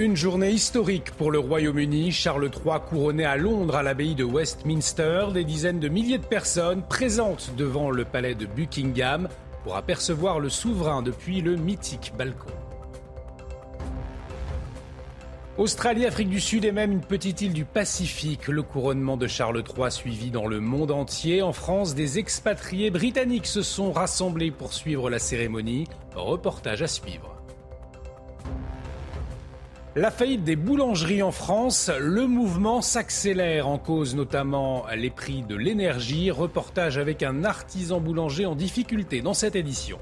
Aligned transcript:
Une 0.00 0.14
journée 0.14 0.52
historique 0.52 1.10
pour 1.10 1.32
le 1.32 1.40
Royaume-Uni. 1.40 2.12
Charles 2.12 2.52
III 2.54 2.78
couronné 2.88 3.24
à 3.24 3.36
Londres 3.36 3.74
à 3.74 3.82
l'abbaye 3.82 4.14
de 4.14 4.22
Westminster. 4.22 5.26
Des 5.34 5.42
dizaines 5.42 5.80
de 5.80 5.88
milliers 5.88 6.18
de 6.18 6.24
personnes 6.24 6.82
présentes 6.88 7.50
devant 7.56 7.90
le 7.90 8.04
palais 8.04 8.36
de 8.36 8.46
Buckingham 8.46 9.28
pour 9.64 9.74
apercevoir 9.74 10.38
le 10.38 10.50
souverain 10.50 11.02
depuis 11.02 11.40
le 11.40 11.56
mythique 11.56 12.12
balcon. 12.16 12.52
Australie, 15.56 16.06
Afrique 16.06 16.30
du 16.30 16.38
Sud 16.38 16.64
et 16.64 16.70
même 16.70 16.92
une 16.92 17.00
petite 17.00 17.40
île 17.40 17.52
du 17.52 17.64
Pacifique. 17.64 18.46
Le 18.46 18.62
couronnement 18.62 19.16
de 19.16 19.26
Charles 19.26 19.64
III 19.76 19.90
suivi 19.90 20.30
dans 20.30 20.46
le 20.46 20.60
monde 20.60 20.92
entier. 20.92 21.42
En 21.42 21.52
France, 21.52 21.96
des 21.96 22.20
expatriés 22.20 22.92
britanniques 22.92 23.48
se 23.48 23.62
sont 23.62 23.90
rassemblés 23.90 24.52
pour 24.52 24.74
suivre 24.74 25.10
la 25.10 25.18
cérémonie. 25.18 25.88
Reportage 26.14 26.82
à 26.82 26.86
suivre. 26.86 27.37
La 29.98 30.12
faillite 30.12 30.44
des 30.44 30.54
boulangeries 30.54 31.24
en 31.24 31.32
France, 31.32 31.90
le 31.98 32.28
mouvement 32.28 32.82
s'accélère 32.82 33.66
en 33.66 33.78
cause 33.78 34.14
notamment 34.14 34.84
les 34.96 35.10
prix 35.10 35.42
de 35.42 35.56
l'énergie. 35.56 36.30
Reportage 36.30 36.98
avec 36.98 37.24
un 37.24 37.42
artisan 37.42 37.98
boulanger 37.98 38.46
en 38.46 38.54
difficulté 38.54 39.22
dans 39.22 39.34
cette 39.34 39.56
édition. 39.56 39.98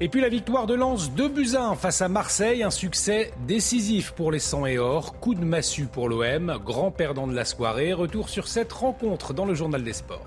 Et 0.00 0.10
puis 0.10 0.20
la 0.20 0.28
victoire 0.28 0.66
de 0.66 0.74
Lens 0.74 1.12
2 1.12 1.28
buts 1.30 1.56
1 1.56 1.76
face 1.76 2.02
à 2.02 2.10
Marseille, 2.10 2.62
un 2.62 2.70
succès 2.70 3.32
décisif 3.46 4.10
pour 4.10 4.32
les 4.32 4.38
100 4.38 4.66
et 4.66 4.78
or, 4.78 5.18
coup 5.18 5.34
de 5.34 5.42
massue 5.42 5.86
pour 5.86 6.10
l'OM, 6.10 6.58
grand 6.62 6.90
perdant 6.90 7.26
de 7.26 7.34
la 7.34 7.46
soirée, 7.46 7.94
retour 7.94 8.28
sur 8.28 8.48
cette 8.48 8.74
rencontre 8.74 9.32
dans 9.32 9.46
le 9.46 9.54
journal 9.54 9.82
des 9.82 9.94
sports. 9.94 10.26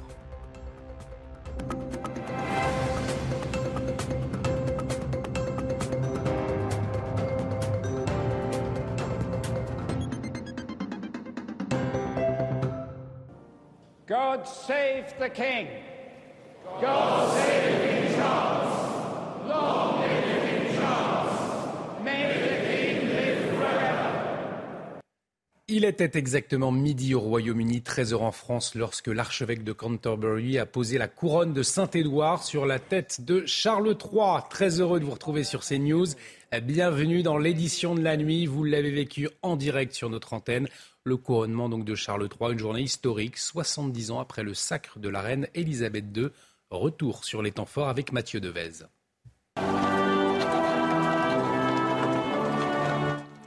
God 14.35 14.47
save 14.47 15.13
the 15.19 15.29
King. 15.29 15.67
God 16.81 17.37
save 17.37 18.07
King 18.07 18.15
Charles. 18.15 19.47
Long 19.47 19.99
live 20.01 20.22
Il 25.75 25.85
était 25.85 26.19
exactement 26.19 26.71
midi 26.71 27.15
au 27.15 27.19
Royaume-Uni, 27.19 27.79
13h 27.79 28.17
en 28.17 28.31
France, 28.31 28.75
lorsque 28.75 29.07
l'archevêque 29.07 29.63
de 29.63 29.71
Canterbury 29.71 30.59
a 30.59 30.67
posé 30.67 30.99
la 30.99 31.07
couronne 31.07 31.51
de 31.51 31.63
Saint-Édouard 31.63 32.43
sur 32.43 32.67
la 32.67 32.77
tête 32.77 33.21
de 33.21 33.43
Charles 33.47 33.97
III. 33.99 34.43
Très 34.51 34.79
heureux 34.81 34.99
de 34.99 35.05
vous 35.05 35.13
retrouver 35.13 35.43
sur 35.43 35.65
CNews. 35.65 36.05
Bienvenue 36.61 37.23
dans 37.23 37.39
l'édition 37.39 37.95
de 37.95 38.01
la 38.01 38.17
nuit. 38.17 38.45
Vous 38.45 38.63
l'avez 38.63 38.91
vécu 38.91 39.27
en 39.41 39.55
direct 39.55 39.93
sur 39.93 40.11
notre 40.11 40.33
antenne. 40.33 40.67
Le 41.05 41.17
couronnement 41.17 41.69
de 41.69 41.95
Charles 41.95 42.29
III, 42.39 42.51
une 42.51 42.59
journée 42.59 42.83
historique, 42.83 43.39
70 43.39 44.11
ans 44.11 44.19
après 44.19 44.43
le 44.43 44.53
sacre 44.53 44.99
de 44.99 45.09
la 45.09 45.21
reine 45.21 45.47
Elisabeth 45.55 46.05
II. 46.15 46.27
Retour 46.69 47.25
sur 47.25 47.41
les 47.41 47.51
temps 47.51 47.65
forts 47.65 47.89
avec 47.89 48.11
Mathieu 48.11 48.39
Devez. 48.39 48.83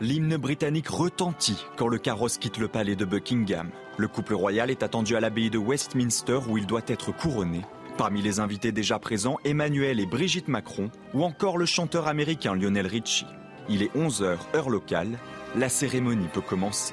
L'hymne 0.02 0.36
britannique 0.36 0.88
retentit 0.88 1.64
quand 1.78 1.88
le 1.88 1.96
carrosse 1.96 2.36
quitte 2.36 2.58
le 2.58 2.68
palais 2.68 2.96
de 2.96 3.06
Buckingham. 3.06 3.70
Le 3.96 4.08
couple 4.08 4.34
royal 4.34 4.70
est 4.70 4.82
attendu 4.82 5.16
à 5.16 5.20
l'abbaye 5.20 5.48
de 5.48 5.56
Westminster 5.56 6.40
où 6.50 6.58
il 6.58 6.66
doit 6.66 6.82
être 6.86 7.16
couronné. 7.16 7.62
Parmi 7.96 8.20
les 8.20 8.38
invités 8.38 8.72
déjà 8.72 8.98
présents, 8.98 9.38
Emmanuel 9.46 9.98
et 9.98 10.04
Brigitte 10.04 10.48
Macron 10.48 10.90
ou 11.14 11.24
encore 11.24 11.56
le 11.56 11.64
chanteur 11.64 12.08
américain 12.08 12.54
Lionel 12.54 12.86
Richie. 12.86 13.26
Il 13.70 13.82
est 13.82 13.94
11h 13.96 14.36
heure 14.54 14.68
locale. 14.68 15.18
La 15.54 15.70
cérémonie 15.70 16.28
peut 16.30 16.42
commencer. 16.42 16.92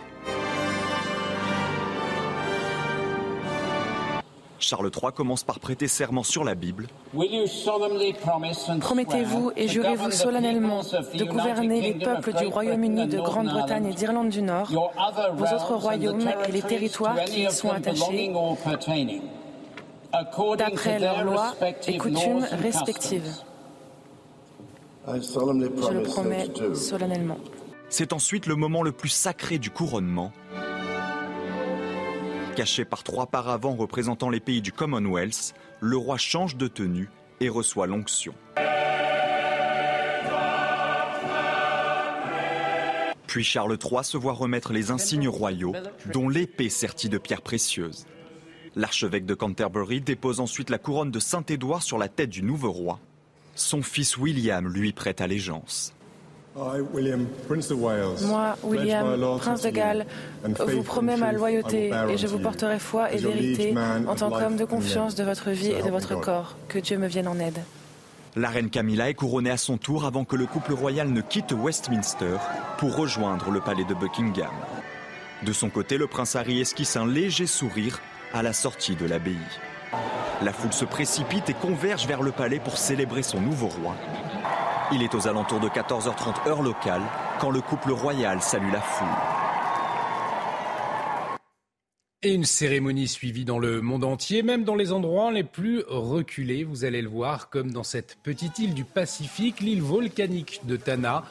Charles 4.64 4.90
III 4.96 5.12
commence 5.14 5.44
par 5.44 5.60
prêter 5.60 5.88
serment 5.88 6.24
sur 6.24 6.44
la 6.44 6.56
Bible. 6.56 6.88
Promettez-vous 8.80 9.52
et 9.56 9.68
jurez-vous 9.68 10.12
solennellement 10.12 10.82
de 10.82 11.24
gouverner 11.26 11.82
les 11.82 11.94
peuples 11.94 12.34
du 12.34 12.46
Royaume-Uni, 12.48 13.08
de 13.08 13.20
Grande-Bretagne 13.20 13.88
et 13.88 13.94
d'Irlande 13.94 14.30
du 14.30 14.42
Nord, 14.42 14.72
vos 15.34 15.46
autres 15.46 15.76
royaumes 15.76 16.30
et 16.48 16.52
les 16.52 16.62
territoires 16.62 17.24
qui 17.26 17.44
y 17.44 17.52
sont 17.52 17.72
attachés, 17.72 18.32
d'après 20.58 21.00
leurs 21.00 21.24
lois 21.24 21.56
et 21.88 21.98
coutumes 21.98 22.46
respectives. 22.52 23.36
Je 25.08 25.92
le 25.92 26.04
promets 26.04 26.48
solennellement. 26.74 27.38
C'est 27.90 28.14
ensuite 28.14 28.48
le 28.48 28.56
moment 28.56 28.82
le 28.82 28.92
plus 28.92 29.10
sacré 29.10 29.60
du 29.60 29.70
couronnement. 29.70 30.32
Caché 32.56 32.86
par 32.86 33.04
trois 33.04 33.26
paravents 33.26 33.76
représentant 33.76 34.30
les 34.30 34.40
pays 34.40 34.62
du 34.62 34.72
Commonwealth, 34.72 35.56
le 35.80 35.98
roi 35.98 36.18
change 36.18 36.56
de 36.56 36.68
tenue 36.68 37.10
et 37.40 37.50
reçoit 37.50 37.88
l'onction. 37.88 38.36
Puis 43.26 43.44
Charles 43.44 43.80
III 43.84 44.04
se 44.04 44.18
voit 44.18 44.34
remettre 44.34 44.72
les 44.72 44.92
insignes 44.92 45.28
royaux, 45.28 45.74
dont 46.14 46.30
l'épée 46.30 46.70
sertie 46.70 47.10
de 47.10 47.18
pierres 47.18 47.42
précieuses. 47.42 48.06
L'archevêque 48.76 49.26
de 49.26 49.34
Canterbury 49.34 50.02
dépose 50.02 50.40
ensuite 50.40 50.70
la 50.70 50.78
couronne 50.78 51.10
de 51.10 51.20
Saint-Édouard 51.20 51.82
sur 51.82 51.98
la 51.98 52.08
tête 52.08 52.30
du 52.30 52.44
nouveau 52.44 52.72
roi. 52.72 53.00
Son 53.56 53.82
fils 53.82 54.18
William 54.18 54.68
lui 54.68 54.94
prête 54.94 55.22
allégeance. 55.22 55.96
Moi, 56.56 56.78
William, 56.92 57.28
prince 59.40 59.62
de 59.62 59.70
Galles, 59.70 60.06
vous 60.44 60.84
promets 60.84 61.18
ma 61.18 61.32
loyauté 61.32 61.92
et 62.10 62.18
je 62.18 62.28
vous 62.28 62.40
porterai 62.40 62.78
foi 62.80 63.12
et 63.12 63.18
vérité 63.18 63.74
en 64.08 64.16
tant 64.16 64.30
qu'homme 64.30 64.58
de 64.58 64.66
confiance 64.66 65.16
de 65.16 65.24
votre 65.24 65.50
vie 65.50 65.72
et 65.72 65.82
de 65.82 65.90
votre 65.90 66.20
corps. 66.20 66.56
Que 66.68 66.80
Dieu 66.80 66.98
me 66.98 67.08
vienne 67.08 67.28
en 67.28 67.40
aide. 67.40 67.60
La 68.36 68.50
reine 68.50 68.70
Camilla 68.70 69.10
est 69.10 69.14
couronnée 69.14 69.52
à 69.52 69.58
son 69.58 69.78
tour 69.78 70.06
avant 70.06 70.26
que 70.26 70.36
le 70.36 70.48
couple 70.48 70.74
royal 70.74 71.08
ne 71.08 71.22
quitte 71.22 71.52
Westminster 71.52 72.38
pour 72.80 72.96
rejoindre 72.96 73.52
le 73.52 73.60
palais 73.60 73.84
de 73.84 73.94
Buckingham. 73.94 74.50
De 75.44 75.54
son 75.54 75.70
côté, 75.70 75.98
le 75.98 76.08
prince 76.08 76.36
Harry 76.36 76.60
esquisse 76.60 76.96
un 76.96 77.06
léger 77.06 77.46
sourire 77.46 78.00
à 78.34 78.42
la 78.42 78.54
sortie 78.54 78.96
de 78.96 79.06
l'abbaye. 79.06 79.38
La 80.42 80.52
foule 80.52 80.74
se 80.74 80.86
précipite 80.86 81.50
et 81.50 81.54
converge 81.54 82.08
vers 82.08 82.24
le 82.24 82.32
palais 82.32 82.60
pour 82.60 82.78
célébrer 82.78 83.22
son 83.22 83.40
nouveau 83.40 83.68
roi. 83.68 83.96
Il 84.92 85.02
est 85.02 85.16
aux 85.16 85.28
alentours 85.28 85.60
de 85.60 85.70
14h30 85.70 86.48
heure 86.48 86.62
locale 86.62 87.02
quand 87.40 87.50
le 87.50 87.62
couple 87.62 87.92
royal 87.92 88.42
salue 88.42 88.72
la 88.72 88.82
foule. 88.82 89.08
Et 92.22 92.34
une 92.34 92.46
cérémonie 92.46 93.08
suivie 93.08 93.46
dans 93.46 93.60
le 93.60 93.82
monde 93.82 94.04
entier, 94.04 94.44
même 94.44 94.64
dans 94.64 94.76
les 94.76 94.92
endroits 94.92 95.32
les 95.32 95.44
plus 95.44 95.84
reculés, 95.88 96.64
vous 96.64 96.86
allez 96.86 97.02
le 97.02 97.10
voir, 97.10 97.50
comme 97.50 97.72
dans 97.72 97.84
cette 97.84 98.18
petite 98.24 98.60
île 98.60 98.74
du 98.74 98.86
Pacifique, 98.86 99.60
l'île 99.60 99.82
volcanique 99.82 100.62
de 100.66 100.78
Tana, 100.78 101.24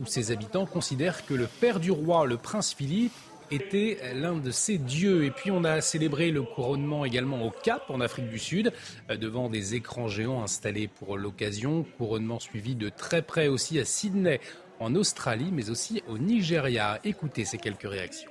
où 0.00 0.06
ses 0.06 0.32
habitants 0.32 0.66
considèrent 0.66 1.24
que 1.26 1.34
le 1.34 1.46
père 1.46 1.78
du 1.78 1.90
roi, 1.90 2.26
le 2.26 2.36
prince 2.36 2.74
Philippe, 2.74 3.12
était 3.50 3.98
l'un 4.14 4.36
de 4.36 4.50
ses 4.50 4.78
dieux. 4.78 5.24
Et 5.24 5.30
puis 5.30 5.50
on 5.50 5.64
a 5.64 5.80
célébré 5.80 6.30
le 6.30 6.42
couronnement 6.42 7.04
également 7.04 7.44
au 7.44 7.50
Cap, 7.50 7.84
en 7.88 8.00
Afrique 8.00 8.28
du 8.28 8.38
Sud, 8.38 8.72
euh, 9.10 9.16
devant 9.16 9.48
des 9.48 9.74
écrans 9.74 10.08
géants 10.08 10.42
installés 10.42 10.88
pour 10.88 11.16
l'occasion. 11.16 11.84
Couronnement 11.98 12.40
suivi 12.40 12.74
de 12.74 12.88
très 12.88 13.22
près 13.22 13.48
aussi 13.48 13.78
à 13.78 13.84
Sydney, 13.84 14.40
en 14.78 14.94
Australie, 14.94 15.50
mais 15.52 15.70
aussi 15.70 16.02
au 16.08 16.18
Nigeria. 16.18 17.00
Écoutez 17.04 17.44
ces 17.44 17.58
quelques 17.58 17.88
réactions. 17.88 18.30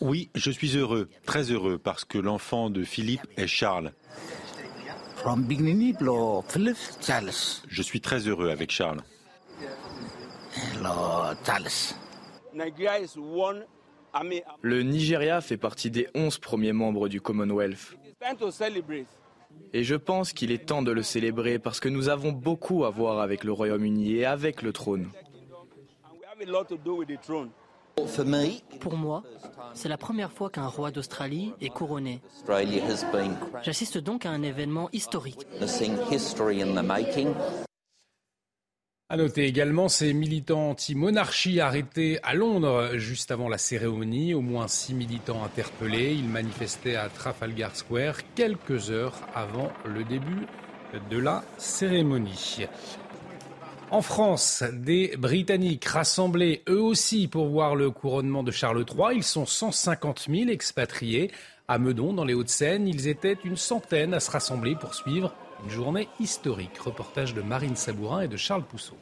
Oui, 0.00 0.28
je 0.34 0.50
suis 0.50 0.76
heureux, 0.76 1.08
très 1.24 1.50
heureux, 1.50 1.78
parce 1.78 2.04
que 2.04 2.18
l'enfant 2.18 2.68
de 2.68 2.84
Philippe 2.84 3.26
est 3.36 3.46
Charles. 3.46 3.92
Je 7.68 7.82
suis 7.82 8.00
très 8.00 8.26
heureux 8.28 8.50
avec 8.50 8.70
Charles. 8.70 9.00
Le 14.62 14.82
Nigeria 14.82 15.40
fait 15.40 15.56
partie 15.56 15.90
des 15.90 16.08
11 16.14 16.38
premiers 16.38 16.72
membres 16.72 17.08
du 17.08 17.20
Commonwealth. 17.20 17.96
Et 19.72 19.84
je 19.84 19.94
pense 19.94 20.32
qu'il 20.32 20.50
est 20.50 20.66
temps 20.66 20.82
de 20.82 20.92
le 20.92 21.02
célébrer 21.02 21.58
parce 21.58 21.80
que 21.80 21.88
nous 21.88 22.08
avons 22.08 22.32
beaucoup 22.32 22.84
à 22.84 22.90
voir 22.90 23.20
avec 23.20 23.44
le 23.44 23.52
Royaume-Uni 23.52 24.16
et 24.16 24.24
avec 24.26 24.62
le 24.62 24.72
trône. 24.72 25.08
Pour 28.80 28.96
moi, 28.96 29.24
c'est 29.74 29.88
la 29.88 29.98
première 29.98 30.32
fois 30.32 30.50
qu'un 30.50 30.66
roi 30.68 30.90
d'Australie 30.90 31.52
est 31.60 31.68
couronné. 31.68 32.20
J'assiste 33.62 33.98
donc 33.98 34.24
à 34.24 34.30
un 34.30 34.42
événement 34.42 34.88
historique. 34.92 35.46
À 39.10 39.16
noter 39.16 39.46
également 39.46 39.88
ces 39.88 40.12
militants 40.12 40.68
anti-monarchie 40.68 41.60
arrêtés 41.60 42.18
à 42.22 42.34
Londres 42.34 42.90
juste 42.96 43.30
avant 43.30 43.48
la 43.48 43.56
cérémonie. 43.56 44.34
Au 44.34 44.42
moins 44.42 44.68
six 44.68 44.92
militants 44.92 45.42
interpellés. 45.42 46.12
Ils 46.12 46.28
manifestaient 46.28 46.96
à 46.96 47.08
Trafalgar 47.08 47.74
Square 47.74 48.16
quelques 48.34 48.90
heures 48.90 49.14
avant 49.34 49.72
le 49.86 50.04
début 50.04 50.46
de 51.10 51.16
la 51.16 51.42
cérémonie. 51.56 52.66
En 53.90 54.02
France, 54.02 54.62
des 54.74 55.16
Britanniques 55.16 55.86
rassemblés 55.86 56.62
eux 56.68 56.82
aussi 56.82 57.28
pour 57.28 57.48
voir 57.48 57.76
le 57.76 57.90
couronnement 57.90 58.42
de 58.42 58.50
Charles 58.50 58.84
III. 58.86 59.16
Ils 59.16 59.24
sont 59.24 59.46
150 59.46 60.26
000 60.28 60.50
expatriés. 60.50 61.30
À 61.66 61.78
Meudon, 61.78 62.12
dans 62.12 62.26
les 62.26 62.34
Hauts-de-Seine, 62.34 62.86
ils 62.86 63.08
étaient 63.08 63.38
une 63.44 63.56
centaine 63.56 64.12
à 64.12 64.20
se 64.20 64.30
rassembler 64.30 64.76
pour 64.78 64.94
suivre 64.94 65.34
une 65.64 65.70
journée 65.70 66.08
historique. 66.20 66.78
Reportage 66.78 67.34
de 67.34 67.42
Marine 67.42 67.76
Sabourin 67.76 68.22
et 68.22 68.28
de 68.28 68.36
Charles 68.36 68.64
Pousseau. 68.64 68.96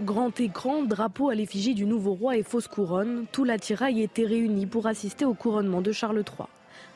Grand 0.00 0.38
écran, 0.40 0.82
drapeau 0.82 1.30
à 1.30 1.34
l'effigie 1.34 1.74
du 1.74 1.86
nouveau 1.86 2.14
roi 2.14 2.36
et 2.36 2.42
fausse 2.42 2.68
couronne, 2.68 3.26
tout 3.30 3.44
l'attirail 3.44 4.02
était 4.02 4.26
réuni 4.26 4.66
pour 4.66 4.86
assister 4.86 5.24
au 5.24 5.34
couronnement 5.34 5.80
de 5.80 5.92
Charles 5.92 6.18
III. 6.18 6.48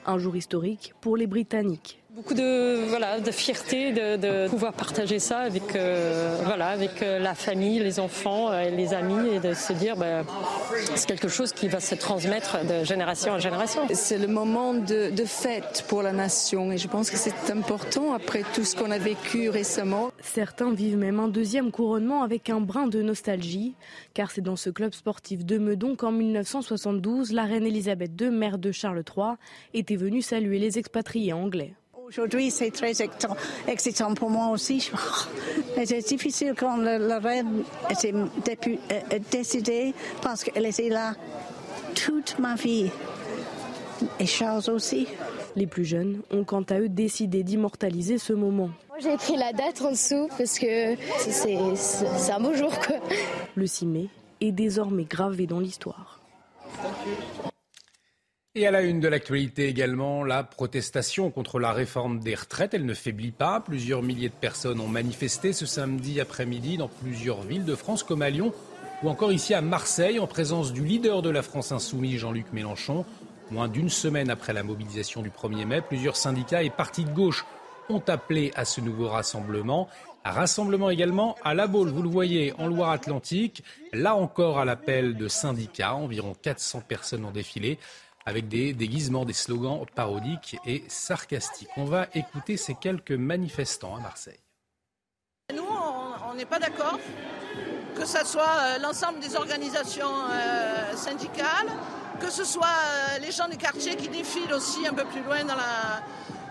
Un 0.04 0.18
jour 0.18 0.36
historique 0.36 0.94
pour 1.00 1.16
les 1.16 1.26
Britanniques. 1.26 2.02
Beaucoup 2.18 2.34
de, 2.34 2.84
voilà, 2.88 3.20
de 3.20 3.30
fierté 3.30 3.92
de, 3.92 4.48
pouvoir 4.48 4.72
partager 4.72 5.20
ça 5.20 5.38
avec, 5.38 5.76
euh, 5.76 6.36
voilà, 6.44 6.66
avec 6.66 7.00
euh, 7.00 7.20
la 7.20 7.36
famille, 7.36 7.78
les 7.78 8.00
enfants, 8.00 8.50
euh, 8.50 8.70
les 8.70 8.92
amis 8.92 9.28
et 9.34 9.38
de 9.38 9.54
se 9.54 9.72
dire 9.72 9.96
bah, 9.96 10.24
c'est 10.96 11.06
quelque 11.06 11.28
chose 11.28 11.52
qui 11.52 11.68
va 11.68 11.78
se 11.78 11.94
transmettre 11.94 12.66
de 12.66 12.82
génération 12.82 13.34
en 13.34 13.38
génération. 13.38 13.82
C'est 13.92 14.18
le 14.18 14.26
moment 14.26 14.74
de, 14.74 15.14
de 15.14 15.24
fête 15.24 15.84
pour 15.86 16.02
la 16.02 16.10
nation 16.10 16.72
et 16.72 16.76
je 16.76 16.88
pense 16.88 17.08
que 17.08 17.16
c'est 17.16 17.52
important 17.52 18.12
après 18.12 18.42
tout 18.52 18.64
ce 18.64 18.74
qu'on 18.74 18.90
a 18.90 18.98
vécu 18.98 19.48
récemment. 19.48 20.10
Certains 20.20 20.72
vivent 20.72 20.98
même 20.98 21.20
un 21.20 21.28
deuxième 21.28 21.70
couronnement 21.70 22.24
avec 22.24 22.50
un 22.50 22.60
brin 22.60 22.88
de 22.88 23.00
nostalgie 23.00 23.76
car 24.12 24.32
c'est 24.32 24.40
dans 24.40 24.56
ce 24.56 24.70
club 24.70 24.92
sportif 24.92 25.44
de 25.44 25.56
Meudon 25.56 25.94
qu'en 25.94 26.10
1972, 26.10 27.30
la 27.30 27.44
reine 27.44 27.64
Elisabeth 27.64 28.20
II, 28.20 28.30
mère 28.30 28.58
de 28.58 28.72
Charles 28.72 29.04
III, 29.16 29.34
était 29.72 29.94
venue 29.94 30.20
saluer 30.20 30.58
les 30.58 30.80
expatriés 30.80 31.32
anglais. 31.32 31.74
Aujourd'hui, 32.08 32.50
c'est 32.50 32.70
très 32.70 32.94
excitant 33.66 34.14
pour 34.14 34.30
moi 34.30 34.48
aussi. 34.48 34.90
C'est 35.76 36.08
difficile 36.08 36.54
quand 36.56 36.78
la 36.78 37.18
reine 37.18 37.64
était 37.90 38.14
euh, 38.14 39.18
décédée 39.30 39.92
parce 40.22 40.42
qu'elle 40.42 40.64
était 40.64 40.88
là 40.88 41.12
toute 41.94 42.38
ma 42.38 42.54
vie. 42.54 42.90
Et 44.18 44.24
Charles 44.24 44.70
aussi. 44.70 45.06
Les 45.54 45.66
plus 45.66 45.84
jeunes 45.84 46.22
ont 46.30 46.44
quant 46.44 46.62
à 46.62 46.80
eux 46.80 46.88
décidé 46.88 47.42
d'immortaliser 47.42 48.16
ce 48.16 48.32
moment. 48.32 48.70
J'ai 48.98 49.12
écrit 49.12 49.36
la 49.36 49.52
date 49.52 49.82
en 49.82 49.90
dessous 49.90 50.28
parce 50.38 50.58
que 50.58 50.96
c'est 51.18 52.32
un 52.32 52.40
beau 52.40 52.54
jour. 52.54 52.72
Quoi. 52.86 52.96
Le 53.54 53.66
6 53.66 53.86
mai 53.86 54.08
est 54.40 54.52
désormais 54.52 55.04
gravé 55.04 55.46
dans 55.46 55.60
l'histoire. 55.60 56.20
Et 58.58 58.66
à 58.66 58.72
la 58.72 58.82
une 58.82 58.98
de 58.98 59.06
l'actualité 59.06 59.68
également, 59.68 60.24
la 60.24 60.42
protestation 60.42 61.30
contre 61.30 61.60
la 61.60 61.70
réforme 61.70 62.18
des 62.18 62.34
retraites, 62.34 62.74
elle 62.74 62.86
ne 62.86 62.94
faiblit 62.94 63.30
pas. 63.30 63.60
Plusieurs 63.60 64.02
milliers 64.02 64.30
de 64.30 64.34
personnes 64.34 64.80
ont 64.80 64.88
manifesté 64.88 65.52
ce 65.52 65.64
samedi 65.64 66.20
après-midi 66.20 66.76
dans 66.76 66.88
plusieurs 66.88 67.42
villes 67.42 67.64
de 67.64 67.76
France 67.76 68.02
comme 68.02 68.20
à 68.20 68.30
Lyon 68.30 68.52
ou 69.04 69.10
encore 69.10 69.30
ici 69.30 69.54
à 69.54 69.60
Marseille 69.60 70.18
en 70.18 70.26
présence 70.26 70.72
du 70.72 70.84
leader 70.84 71.22
de 71.22 71.30
la 71.30 71.42
France 71.42 71.70
insoumise 71.70 72.18
Jean-Luc 72.18 72.52
Mélenchon. 72.52 73.04
Moins 73.52 73.68
d'une 73.68 73.90
semaine 73.90 74.28
après 74.28 74.52
la 74.52 74.64
mobilisation 74.64 75.22
du 75.22 75.30
1er 75.30 75.64
mai, 75.64 75.80
plusieurs 75.80 76.16
syndicats 76.16 76.64
et 76.64 76.70
partis 76.70 77.04
de 77.04 77.12
gauche 77.12 77.46
ont 77.88 78.02
appelé 78.08 78.50
à 78.56 78.64
ce 78.64 78.80
nouveau 78.80 79.06
rassemblement. 79.06 79.88
Rassemblement 80.24 80.90
également 80.90 81.36
à 81.44 81.54
La 81.54 81.68
Baule, 81.68 81.90
vous 81.90 82.02
le 82.02 82.08
voyez, 82.08 82.52
en 82.58 82.66
Loire-Atlantique. 82.66 83.62
Là 83.92 84.16
encore 84.16 84.58
à 84.58 84.64
l'appel 84.64 85.16
de 85.16 85.28
syndicats, 85.28 85.94
environ 85.94 86.34
400 86.42 86.82
personnes 86.88 87.24
ont 87.24 87.30
défilé 87.30 87.78
avec 88.28 88.48
des 88.48 88.74
déguisements, 88.74 89.24
des 89.24 89.32
slogans 89.32 89.86
parodiques 89.94 90.58
et 90.66 90.84
sarcastiques. 90.88 91.70
On 91.78 91.84
va 91.84 92.08
écouter 92.14 92.58
ces 92.58 92.74
quelques 92.74 93.12
manifestants 93.12 93.96
à 93.96 94.00
Marseille. 94.00 94.38
Nous, 95.54 95.64
on 96.30 96.34
n'est 96.34 96.44
pas 96.44 96.58
d'accord 96.58 96.98
que 97.96 98.04
ce 98.04 98.24
soit 98.24 98.44
euh, 98.44 98.78
l'ensemble 98.78 99.18
des 99.18 99.34
organisations 99.34 100.12
euh, 100.30 100.94
syndicales, 100.94 101.68
que 102.20 102.30
ce 102.30 102.44
soit 102.44 102.66
euh, 102.66 103.18
les 103.18 103.32
gens 103.32 103.48
des 103.48 103.56
quartiers 103.56 103.96
qui 103.96 104.08
défilent 104.08 104.52
aussi 104.52 104.86
un 104.86 104.92
peu 104.92 105.04
plus 105.06 105.22
loin 105.22 105.42
dans 105.44 105.56
la, 105.56 106.02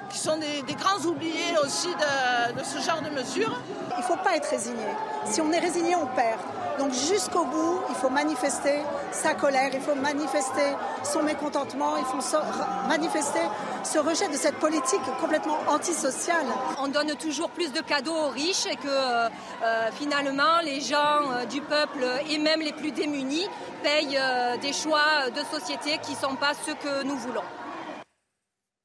qui 0.09 0.17
sont 0.17 0.37
des, 0.37 0.73
grands 0.73 1.03
oubliés 1.05 1.57
aussi 1.63 1.89
de, 1.89 2.59
de, 2.59 2.63
ce 2.63 2.79
genre 2.79 3.01
de 3.01 3.09
mesures. 3.09 3.59
Il 3.91 3.97
ne 3.97 4.03
faut 4.03 4.17
pas 4.17 4.35
être 4.35 4.49
résigné. 4.49 4.85
Si 5.25 5.41
on 5.41 5.51
est 5.51 5.59
résigné, 5.59 5.95
on 5.95 6.07
perd. 6.07 6.39
Donc 6.77 6.93
jusqu'au 6.93 7.43
bout, 7.45 7.79
il 7.89 7.95
faut 7.95 8.09
manifester 8.09 8.79
sa 9.11 9.33
colère, 9.33 9.71
il 9.73 9.81
faut 9.81 9.95
manifester 9.95 10.75
son 11.03 11.23
mécontentement, 11.23 11.97
il 11.97 12.05
faut 12.05 12.19
manifester 12.87 13.39
ce 13.83 13.97
rejet 13.97 14.27
de 14.27 14.35
cette 14.35 14.57
politique 14.57 15.01
complètement 15.19 15.57
antisociale. 15.67 16.45
On 16.79 16.87
donne 16.87 17.15
toujours 17.15 17.49
plus 17.49 17.71
de 17.73 17.81
cadeaux 17.81 18.15
aux 18.15 18.29
riches 18.29 18.67
et 18.67 18.75
que 18.75 18.87
euh, 18.87 19.29
euh, 19.63 19.89
finalement 19.93 20.59
les 20.63 20.81
gens 20.81 21.31
euh, 21.31 21.45
du 21.45 21.61
peuple 21.61 22.05
et 22.29 22.37
même 22.37 22.59
les 22.59 22.73
plus 22.73 22.91
démunis 22.91 23.47
payent 23.83 24.19
des 24.61 24.73
choix 24.73 25.29
de 25.33 25.41
société 25.57 25.97
qui 26.03 26.11
ne 26.13 26.17
sont 26.17 26.35
pas 26.35 26.51
ceux 26.65 26.75
que 26.75 27.03
nous 27.03 27.15
voulons. 27.15 27.43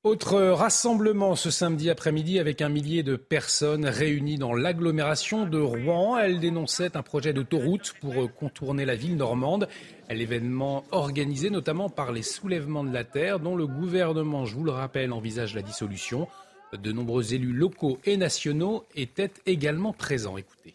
Autre 0.05 0.41
rassemblement 0.41 1.37
ce 1.37 1.53
samedi 1.53 1.89
après-midi 1.89 2.41
avec 2.41 2.61
un 2.61 2.69
millier 2.69 3.05
de 3.05 3.15
personnes 3.15 3.87
réunies 3.87 4.37
dans 4.37 4.53
l'agglomération 4.53 5.47
de 5.47 5.61
Rouen. 5.61 6.19
Elles 6.19 6.41
dénonçaient 6.41 6.97
un 6.97 7.03
projet 7.03 7.33
d'autoroute 7.33 7.95
pour 8.01 8.13
contourner 8.35 8.85
la 8.85 8.97
ville 8.97 9.17
normande. 9.17 9.69
L'événement 10.11 10.83
organisé 10.91 11.51
notamment 11.51 11.89
par 11.89 12.11
les 12.11 12.23
soulèvements 12.23 12.83
de 12.83 12.93
la 12.93 13.05
terre 13.05 13.39
dont 13.39 13.55
le 13.55 13.69
gouvernement, 13.69 14.45
je 14.45 14.57
vous 14.57 14.65
le 14.65 14.73
rappelle, 14.73 15.13
envisage 15.13 15.55
la 15.55 15.63
dissolution. 15.63 16.27
De 16.73 16.91
nombreux 16.91 17.33
élus 17.33 17.53
locaux 17.53 18.01
et 18.05 18.17
nationaux 18.17 18.85
étaient 18.97 19.31
également 19.47 19.93
présents. 19.93 20.37
Écoutez. 20.37 20.75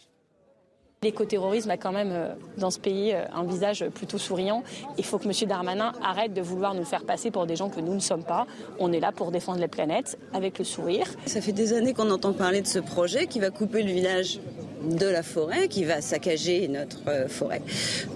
L'écoterrorisme 1.04 1.70
a 1.70 1.78
quand 1.78 1.92
même 1.92 2.10
euh, 2.12 2.34
dans 2.58 2.72
ce 2.72 2.80
pays 2.80 3.14
euh, 3.14 3.24
un 3.32 3.44
visage 3.44 3.86
plutôt 3.94 4.18
souriant. 4.18 4.64
Il 4.98 5.06
faut 5.06 5.20
que 5.20 5.26
M. 5.26 5.48
Darmanin 5.48 5.92
arrête 6.02 6.34
de 6.34 6.42
vouloir 6.42 6.74
nous 6.74 6.86
faire 6.86 7.04
passer 7.04 7.30
pour 7.30 7.46
des 7.46 7.56
gens 7.56 7.70
que 7.70 7.80
nous 7.80 7.94
ne 7.94 8.00
sommes 8.00 8.24
pas. 8.24 8.48
On 8.80 8.92
est 8.92 9.00
là 9.00 9.12
pour 9.12 9.30
défendre 9.30 9.60
la 9.60 9.68
planète 9.68 10.18
avec 10.34 10.58
le 10.58 10.66
sourire. 10.66 11.06
Ça 11.28 11.40
fait 11.40 11.52
des 11.52 11.74
années 11.74 11.94
qu'on 11.94 12.10
entend 12.10 12.34
parler 12.34 12.62
de 12.62 12.68
ce 12.68 12.80
projet 12.80 13.28
qui 13.28 13.40
va 13.40 13.52
couper 13.52 13.84
le 13.84 13.92
village 13.92 14.40
de 14.88 15.06
la 15.06 15.24
forêt, 15.24 15.68
qui 15.68 15.84
va 15.84 16.02
saccager 16.02 16.68
notre 16.68 17.00
euh, 17.08 17.28
forêt. 17.28 17.62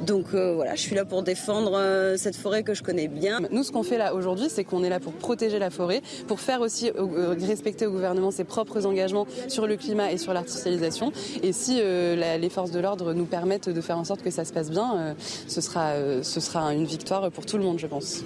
Donc 0.06 0.28
voilà, 0.32 0.76
je 0.76 0.82
suis 0.82 0.96
là 0.96 1.06
pour 1.06 1.24
défendre 1.24 2.16
cette 2.18 2.36
forêt 2.36 2.64
que 2.64 2.74
je 2.74 2.84
connais 2.84 3.08
bien. 3.08 3.40
Nous, 3.52 3.64
ce 3.64 3.72
qu'on 3.72 3.84
fait 3.84 3.98
là 3.98 4.14
aujourd'hui, 4.14 4.48
c'est 4.50 4.64
qu'on 4.64 4.84
est 4.84 4.90
là 4.90 5.00
pour 5.00 5.14
protéger 5.14 5.60
la 5.60 5.70
forêt, 5.70 6.02
pour 6.28 6.40
faire 6.40 6.62
aussi 6.62 6.92
respecter 7.40 7.86
au 7.86 7.92
gouvernement 7.92 8.32
ses 8.32 8.44
propres 8.44 8.86
engagements 8.86 9.28
sur 9.48 9.68
le 9.68 9.78
climat 9.78 10.12
et 10.12 10.18
sur 10.18 10.34
l'artificialisation. 10.34 11.12
Et 11.44 11.54
si 11.54 11.82
les 11.82 12.50
forces 12.50 12.72
de 12.72 12.80
l'ordre 12.80 13.14
nous 13.14 13.26
permettent 13.26 13.70
de 13.70 13.82
faire 13.82 13.98
en 13.98 14.04
sorte 14.04 14.22
que 14.22 14.32
ça 14.32 14.46
se 14.46 14.54
passe 14.54 14.70
bien, 14.70 14.98
euh, 14.98 15.14
ce, 15.48 15.62
sera, 15.62 15.92
euh, 15.92 16.24
ce 16.24 16.40
sera 16.40 16.74
une 16.74 16.86
victoire 16.86 17.32
pour 17.32 17.46
tout 17.46 17.58
le 17.58 17.64
monde, 17.64 17.80
je 17.80 17.88
pense. 17.88 18.24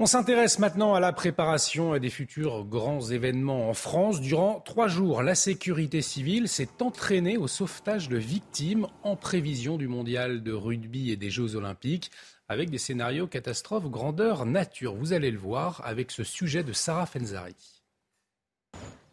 On 0.00 0.06
s'intéresse 0.06 0.58
maintenant 0.58 0.94
à 0.94 0.98
la 0.98 1.12
préparation 1.12 1.96
des 1.98 2.10
futurs 2.10 2.64
grands 2.64 3.00
événements 3.00 3.70
en 3.70 3.74
France. 3.74 4.20
Durant 4.20 4.58
trois 4.58 4.88
jours, 4.88 5.22
la 5.22 5.36
sécurité 5.36 6.02
civile 6.02 6.48
s'est 6.48 6.82
entraînée 6.82 7.36
au 7.36 7.46
sauvetage 7.46 8.08
de 8.08 8.16
victimes 8.16 8.88
en 9.04 9.14
prévision 9.14 9.76
du 9.76 9.86
mondial 9.86 10.42
de 10.42 10.52
rugby 10.52 11.12
et 11.12 11.16
des 11.16 11.30
Jeux 11.30 11.54
olympiques, 11.54 12.10
avec 12.48 12.70
des 12.70 12.78
scénarios 12.78 13.28
catastrophes 13.28 13.88
grandeur 13.88 14.46
nature. 14.46 14.96
Vous 14.96 15.12
allez 15.12 15.30
le 15.30 15.38
voir 15.38 15.80
avec 15.84 16.10
ce 16.10 16.24
sujet 16.24 16.64
de 16.64 16.72
Sarah 16.72 17.06
Fenzari. 17.06 17.54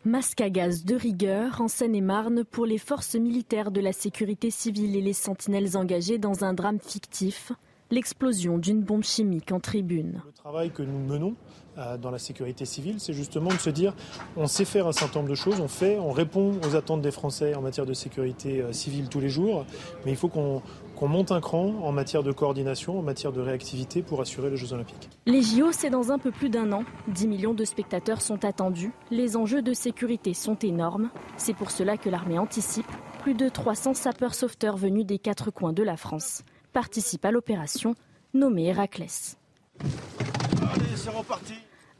Masque 0.04 0.42
à 0.42 0.50
gaz 0.50 0.84
de 0.84 0.96
rigueur 0.96 1.62
en 1.62 1.68
Seine-et-Marne 1.68 2.44
pour 2.44 2.66
les 2.66 2.80
forces 2.80 3.14
militaires 3.14 3.70
de 3.70 3.82
la 3.82 3.94
sécurité 3.94 4.50
civile 4.50 4.96
et 4.96 5.02
les 5.02 5.14
sentinelles 5.14 5.78
engagées 5.78 6.18
dans 6.18 6.44
un 6.44 6.56
drame 6.56 6.80
fictif. 6.80 7.52
L'explosion 7.92 8.58
d'une 8.58 8.82
bombe 8.82 9.04
chimique 9.04 9.52
en 9.52 9.60
tribune. 9.60 10.22
Le 10.26 10.32
travail 10.32 10.72
que 10.72 10.82
nous 10.82 10.98
menons 10.98 11.36
euh, 11.78 11.98
dans 11.98 12.10
la 12.10 12.20
sécurité 12.20 12.66
civile, 12.66 12.96
c'est 13.00 13.14
justement 13.14 13.50
de 13.50 13.58
se 13.58 13.70
dire 13.70 13.94
on 14.38 14.48
sait 14.48 14.66
faire 14.66 14.88
un 14.88 14.92
certain 14.94 15.20
nombre 15.20 15.30
de 15.30 15.36
choses, 15.36 15.60
on 15.60 15.68
fait, 15.68 16.00
on 16.00 16.12
répond 16.12 16.54
aux 16.66 16.76
attentes 16.76 17.02
des 17.02 17.12
Français 17.12 17.54
en 17.54 17.62
matière 17.62 17.86
de 17.86 17.94
sécurité 17.94 18.62
euh, 18.62 18.72
civile 18.72 19.10
tous 19.10 19.20
les 19.20 19.30
jours, 19.30 19.66
mais 20.06 20.12
il 20.12 20.18
faut 20.18 20.30
qu'on 20.30 20.62
monte 21.02 21.32
un 21.32 21.42
cran 21.42 21.74
en 21.84 21.92
matière 21.92 22.24
de 22.24 22.32
coordination, 22.32 22.98
en 22.98 23.02
matière 23.02 23.34
de 23.34 23.42
réactivité 23.42 24.02
pour 24.02 24.22
assurer 24.22 24.50
les 24.50 24.58
Jeux 24.58 24.74
Olympiques. 24.74 25.10
Les 25.26 25.42
JO, 25.42 25.72
c'est 25.72 25.90
dans 25.90 26.12
un 26.12 26.18
peu 26.18 26.32
plus 26.32 26.50
d'un 26.50 26.72
an. 26.72 26.84
10 27.10 27.28
millions 27.28 27.54
de 27.54 27.66
spectateurs 27.66 28.22
sont 28.22 28.46
attendus. 28.46 28.92
Les 29.10 29.36
enjeux 29.36 29.62
de 29.62 29.74
sécurité 29.74 30.34
sont 30.34 30.58
énormes. 30.60 31.10
C'est 31.38 31.56
pour 31.56 31.72
cela 31.72 31.98
que 31.98 32.10
l'armée 32.10 32.40
anticipe. 32.40 32.86
Plus 33.22 33.34
de 33.34 33.50
300 33.50 33.94
sapeurs-sauveteurs 33.94 34.78
venus 34.78 35.06
des 35.06 35.20
quatre 35.20 35.52
coins 35.52 35.74
de 35.74 35.84
la 35.84 35.98
France 35.98 36.44
participent 36.72 37.26
à 37.26 37.32
l'opération 37.32 37.96
nommée 38.34 38.68
Héraclès. 38.68 39.38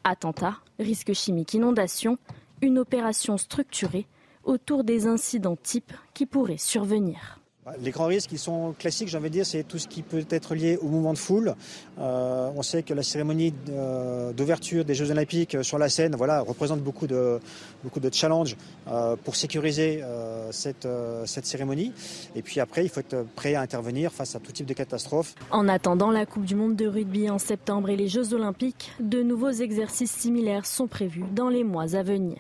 Attentat, 0.04 0.58
risque 0.80 1.14
chimique, 1.14 1.54
inondation, 1.54 2.18
une 2.62 2.80
opération 2.80 3.38
structurée 3.38 4.08
autour 4.44 4.84
des 4.84 5.08
incidents 5.08 5.56
types 5.56 5.94
qui 6.14 6.26
pourraient 6.26 6.58
survenir. 6.58 7.41
Bah, 7.64 7.74
les 7.80 7.92
grands 7.92 8.08
risques, 8.08 8.32
ils 8.32 8.40
sont 8.40 8.74
classiques, 8.80 9.08
j'ai 9.08 9.18
envie 9.20 9.30
de 9.30 9.34
dire, 9.34 9.46
c'est 9.46 9.62
tout 9.62 9.78
ce 9.78 9.88
qui 9.88 10.02
peut 10.02 10.26
être 10.32 10.56
lié 10.56 10.80
au 10.82 10.88
mouvement 10.88 11.14
de 11.14 11.18
foule. 11.20 11.54
Euh, 12.00 12.50
on 12.56 12.64
sait 12.64 12.82
que 12.82 12.96
la 12.96 13.04
cérémonie 13.04 13.54
euh, 13.70 14.34
d'ouverture 14.34 14.84
des 14.84 14.96
Jeux 14.96 15.12
Olympiques 15.12 15.64
sur 15.64 15.78
la 15.78 15.88
scène 15.88 16.16
voilà, 16.16 16.42
représente 16.42 16.82
beaucoup 16.82 17.06
de, 17.06 17.40
beaucoup 17.84 18.00
de 18.00 18.12
challenges 18.12 18.58
euh, 18.88 19.16
pour 19.16 19.36
sécuriser 19.36 20.04
cette, 20.50 20.88
cette 21.26 21.46
cérémonie. 21.46 21.94
Et 22.36 22.42
puis 22.42 22.60
après, 22.60 22.84
il 22.84 22.90
faut 22.90 23.02
être 23.02 23.28
prêt 23.36 23.54
à 23.54 23.62
intervenir 23.62 24.12
face 24.12 24.36
à 24.36 24.40
tout 24.40 24.52
type 24.52 24.66
de 24.66 24.74
catastrophe. 24.74 25.36
En 25.52 25.68
attendant 25.68 26.10
la 26.10 26.26
Coupe 26.26 26.46
du 26.46 26.56
Monde 26.56 26.76
de 26.76 26.88
rugby 26.88 27.30
en 27.30 27.38
septembre 27.38 27.92
et 27.92 27.96
les 27.96 28.08
Jeux 28.08 28.34
Olympiques, 28.34 28.92
de 29.00 29.22
nouveaux 29.22 29.52
exercices 29.52 30.12
similaires 30.12 30.66
sont 30.66 30.88
prévus 30.88 31.26
dans 31.36 31.50
les 31.50 31.64
mois 31.64 31.96
à 31.96 32.02
venir. 32.02 32.40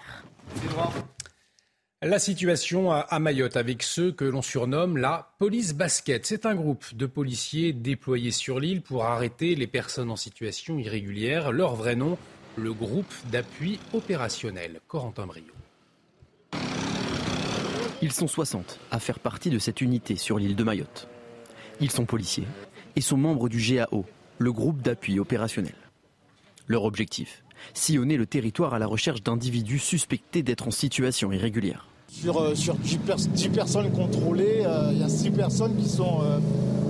La 2.04 2.18
situation 2.18 2.92
à 2.92 3.20
Mayotte 3.20 3.58
avec 3.58 3.84
ceux 3.84 4.12
que 4.12 4.26
l'on 4.26 4.42
surnomme 4.42 4.98
la 4.98 5.36
police 5.38 5.76
basket. 5.76 6.26
C'est 6.26 6.48
un 6.48 6.56
groupe 6.56 6.96
de 6.96 7.06
policiers 7.06 7.74
déployés 7.74 8.32
sur 8.32 8.60
l'île 8.60 8.82
pour 8.82 9.06
arrêter 9.06 9.54
les 9.54 9.68
personnes 9.68 10.10
en 10.10 10.16
situation 10.16 10.80
irrégulière. 10.80 11.52
Leur 11.52 11.76
vrai 11.76 11.96
nom, 11.96 12.18
le 12.56 12.74
groupe 12.74 13.14
d'appui 13.32 13.80
opérationnel. 13.94 14.82
Corentin 14.88 15.28
Brio. 15.28 15.44
Ils 18.02 18.12
sont 18.12 18.28
60 18.28 18.80
à 18.90 19.00
faire 19.00 19.20
partie 19.20 19.52
de 19.52 19.60
cette 19.60 19.80
unité 19.80 20.16
sur 20.16 20.40
l'île 20.40 20.56
de 20.56 20.64
Mayotte. 20.64 21.08
Ils 21.82 21.92
sont 21.92 22.06
policiers 22.06 22.48
et 22.96 23.02
sont 23.02 23.18
membres 23.18 23.48
du 23.48 23.60
GAO, 23.60 24.06
le 24.40 24.52
groupe 24.52 24.82
d'appui 24.82 25.20
opérationnel. 25.20 25.76
Leur 26.66 26.86
objectif 26.86 27.44
sillonner 27.76 28.18
le 28.18 28.26
territoire 28.26 28.74
à 28.74 28.80
la 28.80 28.88
recherche 28.88 29.22
d'individus 29.22 29.78
suspectés 29.78 30.42
d'être 30.42 30.68
en 30.68 30.72
situation 30.72 31.32
irrégulière. 31.32 31.91
Sur, 32.12 32.42
euh, 32.42 32.56
sur 32.56 32.76
10, 32.76 32.98
personnes 33.54 33.90
contrôlées, 33.94 34.64
euh, 34.66 34.90
il 34.92 35.00
y 35.00 35.04
a 35.04 35.08
6 35.08 35.32
personnes 35.32 35.78
qui 35.78 35.88
sont, 35.88 36.20
euh, 36.22 36.40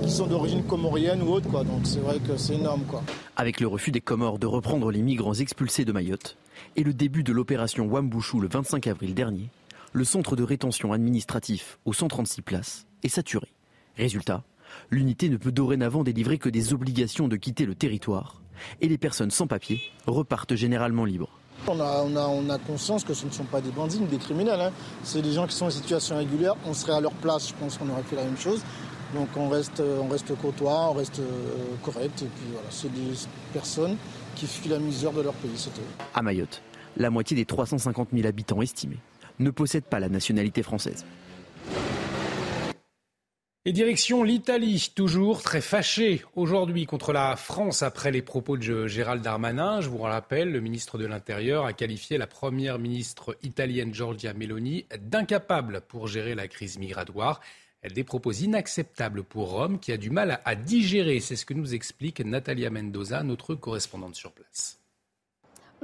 qui 0.02 0.10
sont 0.10 0.26
d'origine 0.26 0.64
comorienne 0.64 1.22
ou 1.22 1.28
autre. 1.28 1.48
Donc 1.64 1.84
c'est 1.84 2.00
vrai 2.00 2.18
que 2.18 2.36
c'est 2.36 2.56
énorme. 2.56 2.82
Quoi. 2.88 3.04
Avec 3.36 3.60
le 3.60 3.68
refus 3.68 3.92
des 3.92 4.00
Comores 4.00 4.40
de 4.40 4.48
reprendre 4.48 4.90
les 4.90 5.00
migrants 5.00 5.34
expulsés 5.34 5.84
de 5.84 5.92
Mayotte 5.92 6.36
et 6.74 6.82
le 6.82 6.92
début 6.92 7.22
de 7.22 7.32
l'opération 7.32 7.86
Wambouchou 7.86 8.40
le 8.40 8.48
25 8.48 8.88
avril 8.88 9.14
dernier, 9.14 9.48
le 9.92 10.04
centre 10.04 10.34
de 10.34 10.42
rétention 10.42 10.92
administratif 10.92 11.78
aux 11.84 11.92
136 11.92 12.42
places 12.42 12.86
est 13.04 13.08
saturé. 13.08 13.46
Résultat, 13.96 14.42
l'unité 14.90 15.28
ne 15.28 15.36
peut 15.36 15.52
dorénavant 15.52 16.02
délivrer 16.02 16.38
que 16.38 16.48
des 16.48 16.74
obligations 16.74 17.28
de 17.28 17.36
quitter 17.36 17.64
le 17.64 17.76
territoire 17.76 18.42
et 18.80 18.88
les 18.88 18.98
personnes 18.98 19.30
sans 19.30 19.46
papier 19.46 19.80
repartent 20.06 20.56
généralement 20.56 21.04
libres. 21.04 21.38
On 21.68 22.50
a, 22.50 22.58
conscience 22.58 23.04
que 23.04 23.14
ce 23.14 23.26
ne 23.26 23.30
sont 23.30 23.44
pas 23.44 23.60
des 23.60 23.70
bandits 23.70 24.00
ni 24.00 24.06
des 24.06 24.18
criminels. 24.18 24.60
Hein. 24.60 24.72
C'est 25.02 25.22
des 25.22 25.32
gens 25.32 25.46
qui 25.46 25.54
sont 25.54 25.66
en 25.66 25.70
situation 25.70 26.16
régulière. 26.16 26.54
On 26.66 26.74
serait 26.74 26.92
à 26.92 27.00
leur 27.00 27.12
place, 27.12 27.48
je 27.48 27.54
pense 27.54 27.78
qu'on 27.78 27.88
aurait 27.88 28.02
fait 28.02 28.16
la 28.16 28.24
même 28.24 28.38
chose. 28.38 28.62
Donc 29.14 29.28
on 29.36 29.48
reste, 29.48 29.80
on 29.80 30.08
reste 30.08 30.34
courtois, 30.36 30.88
on 30.90 30.94
reste 30.94 31.18
euh, 31.18 31.22
correct. 31.82 32.22
Et 32.22 32.26
puis 32.26 32.46
voilà, 32.52 32.68
c'est 32.70 32.92
des 32.92 33.12
personnes 33.52 33.96
qui 34.34 34.46
fuient 34.46 34.70
la 34.70 34.78
misère 34.78 35.12
de 35.12 35.20
leur 35.20 35.34
pays. 35.34 35.68
À 36.14 36.22
Mayotte, 36.22 36.62
la 36.96 37.10
moitié 37.10 37.36
des 37.36 37.44
350 37.44 38.08
000 38.12 38.26
habitants 38.26 38.62
estimés 38.62 38.98
ne 39.38 39.50
possèdent 39.50 39.84
pas 39.84 40.00
la 40.00 40.08
nationalité 40.08 40.62
française. 40.62 41.04
Et 43.64 43.72
direction 43.72 44.24
l'Italie, 44.24 44.90
toujours 44.92 45.40
très 45.40 45.60
fâchée 45.60 46.24
aujourd'hui 46.34 46.84
contre 46.84 47.12
la 47.12 47.36
France 47.36 47.84
après 47.84 48.10
les 48.10 48.20
propos 48.20 48.56
de 48.56 48.88
Gérald 48.88 49.22
Darmanin. 49.22 49.80
Je 49.80 49.88
vous 49.88 49.98
rappelle, 49.98 50.50
le 50.50 50.60
ministre 50.60 50.98
de 50.98 51.06
l'Intérieur 51.06 51.64
a 51.64 51.72
qualifié 51.72 52.18
la 52.18 52.26
première 52.26 52.80
ministre 52.80 53.38
italienne 53.44 53.94
Giorgia 53.94 54.34
Meloni 54.34 54.86
d'incapable 55.00 55.82
pour 55.82 56.08
gérer 56.08 56.34
la 56.34 56.48
crise 56.48 56.76
migratoire. 56.76 57.40
Des 57.88 58.02
propos 58.02 58.32
inacceptables 58.32 59.22
pour 59.22 59.52
Rome 59.52 59.78
qui 59.78 59.92
a 59.92 59.96
du 59.96 60.10
mal 60.10 60.40
à 60.44 60.56
digérer. 60.56 61.20
C'est 61.20 61.36
ce 61.36 61.46
que 61.46 61.54
nous 61.54 61.72
explique 61.72 62.18
Natalia 62.18 62.68
Mendoza, 62.68 63.22
notre 63.22 63.54
correspondante 63.54 64.16
sur 64.16 64.32
place. 64.32 64.81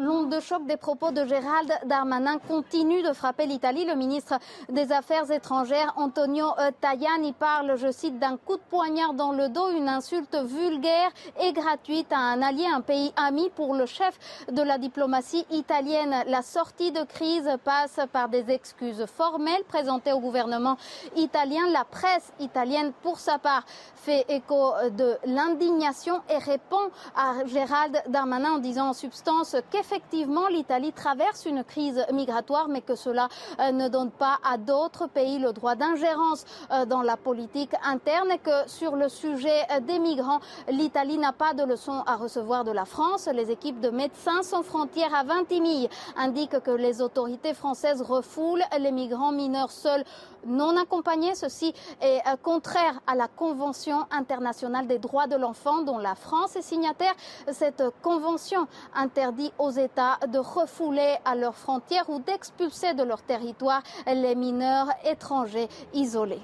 L'onde 0.00 0.30
de 0.30 0.38
choc 0.38 0.64
des 0.64 0.76
propos 0.76 1.10
de 1.10 1.26
Gérald 1.26 1.72
Darmanin 1.86 2.38
continue 2.46 3.02
de 3.02 3.12
frapper 3.12 3.46
l'Italie. 3.46 3.84
Le 3.84 3.96
ministre 3.96 4.38
des 4.68 4.92
Affaires 4.92 5.28
étrangères, 5.28 5.92
Antonio 5.96 6.46
euh, 6.60 6.70
Tajani, 6.80 7.32
parle, 7.32 7.76
je 7.76 7.90
cite, 7.90 8.16
d'un 8.20 8.36
coup 8.36 8.56
de 8.56 8.62
poignard 8.70 9.14
dans 9.14 9.32
le 9.32 9.48
dos, 9.48 9.70
une 9.70 9.88
insulte 9.88 10.36
vulgaire 10.36 11.10
et 11.40 11.52
gratuite 11.52 12.12
à 12.12 12.18
un 12.18 12.42
allié, 12.42 12.64
un 12.72 12.80
pays 12.80 13.12
ami 13.16 13.50
pour 13.56 13.74
le 13.74 13.86
chef 13.86 14.16
de 14.52 14.62
la 14.62 14.78
diplomatie 14.78 15.44
italienne. 15.50 16.14
La 16.28 16.42
sortie 16.42 16.92
de 16.92 17.02
crise 17.02 17.50
passe 17.64 17.98
par 18.12 18.28
des 18.28 18.52
excuses 18.52 19.04
formelles 19.06 19.64
présentées 19.66 20.12
au 20.12 20.20
gouvernement 20.20 20.76
italien. 21.16 21.66
La 21.72 21.84
presse 21.84 22.32
italienne, 22.38 22.92
pour 23.02 23.18
sa 23.18 23.38
part, 23.38 23.64
fait 23.96 24.26
écho 24.28 24.74
de 24.92 25.16
l'indignation 25.24 26.20
et 26.30 26.38
répond 26.38 26.90
à 27.16 27.44
Gérald 27.46 28.00
Darmanin 28.06 28.52
en 28.52 28.58
disant 28.58 28.90
en 28.90 28.92
substance 28.92 29.56
qu'effectivement 29.88 30.48
l'Italie 30.48 30.92
traverse 30.92 31.46
une 31.46 31.64
crise 31.64 32.04
migratoire, 32.12 32.68
mais 32.68 32.80
que 32.80 32.94
cela 32.94 33.28
euh, 33.60 33.72
ne 33.72 33.88
donne 33.88 34.10
pas 34.10 34.38
à 34.44 34.56
d'autres 34.56 35.06
pays 35.06 35.38
le 35.38 35.52
droit 35.52 35.74
d'ingérence 35.74 36.44
euh, 36.70 36.84
dans 36.84 37.02
la 37.02 37.16
politique 37.16 37.72
interne 37.84 38.30
et 38.30 38.38
que 38.38 38.68
sur 38.68 38.96
le 38.96 39.08
sujet 39.08 39.62
euh, 39.70 39.80
des 39.80 39.98
migrants, 39.98 40.40
l'Italie 40.68 41.18
n'a 41.18 41.32
pas 41.32 41.54
de 41.54 41.62
leçons 41.64 42.02
à 42.06 42.16
recevoir 42.16 42.64
de 42.64 42.72
la 42.72 42.84
France. 42.84 43.28
Les 43.32 43.50
équipes 43.50 43.80
de 43.80 43.90
médecins 43.90 44.42
sans 44.42 44.62
frontières 44.62 45.14
à 45.14 45.24
Vintimille 45.24 45.88
indiquent 46.16 46.60
que 46.60 46.70
les 46.70 47.00
autorités 47.00 47.54
françaises 47.54 48.02
refoulent 48.02 48.64
les 48.78 48.92
migrants 48.92 49.32
mineurs 49.32 49.70
seuls 49.70 50.04
non 50.46 50.76
accompagnés. 50.76 51.34
Ceci 51.34 51.74
est 52.00 52.20
contraire 52.42 53.00
à 53.06 53.14
la 53.14 53.28
Convention 53.28 54.06
internationale 54.10 54.86
des 54.86 54.98
droits 54.98 55.26
de 55.26 55.36
l'enfant 55.36 55.82
dont 55.82 55.98
la 55.98 56.14
France 56.14 56.56
est 56.56 56.62
signataire. 56.62 57.14
Cette 57.50 57.82
convention 58.02 58.66
interdit 58.94 59.52
aux 59.58 59.77
États 59.78 60.18
de 60.26 60.38
refouler 60.38 61.16
à 61.24 61.34
leurs 61.34 61.56
frontières 61.56 62.08
ou 62.10 62.20
d'expulser 62.20 62.94
de 62.94 63.02
leur 63.02 63.22
territoire 63.22 63.82
les 64.06 64.34
mineurs 64.34 64.88
étrangers 65.04 65.68
isolés. 65.94 66.42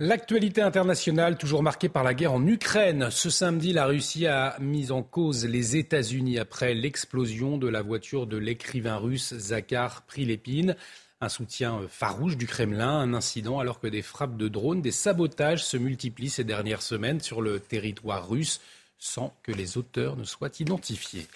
L'actualité 0.00 0.60
internationale, 0.60 1.38
toujours 1.38 1.62
marquée 1.62 1.88
par 1.88 2.02
la 2.02 2.14
guerre 2.14 2.32
en 2.32 2.44
Ukraine. 2.46 3.10
Ce 3.10 3.30
samedi, 3.30 3.72
la 3.72 3.86
Russie 3.86 4.26
a 4.26 4.56
mis 4.58 4.90
en 4.90 5.02
cause 5.02 5.46
les 5.46 5.76
États-Unis 5.76 6.38
après 6.38 6.74
l'explosion 6.74 7.58
de 7.58 7.68
la 7.68 7.80
voiture 7.80 8.26
de 8.26 8.36
l'écrivain 8.36 8.96
russe 8.96 9.34
Zakhar 9.34 10.02
Prilepin 10.02 10.74
un 11.24 11.28
soutien 11.28 11.80
farouche 11.88 12.36
du 12.36 12.46
Kremlin, 12.46 12.98
un 12.98 13.14
incident 13.14 13.58
alors 13.58 13.80
que 13.80 13.86
des 13.86 14.02
frappes 14.02 14.36
de 14.36 14.48
drones, 14.48 14.82
des 14.82 14.90
sabotages 14.90 15.64
se 15.64 15.76
multiplient 15.76 16.28
ces 16.28 16.44
dernières 16.44 16.82
semaines 16.82 17.20
sur 17.20 17.40
le 17.40 17.60
territoire 17.60 18.28
russe 18.28 18.60
sans 18.98 19.34
que 19.42 19.52
les 19.52 19.76
auteurs 19.78 20.16
ne 20.16 20.24
soient 20.24 20.50
identifiés. 20.60 21.26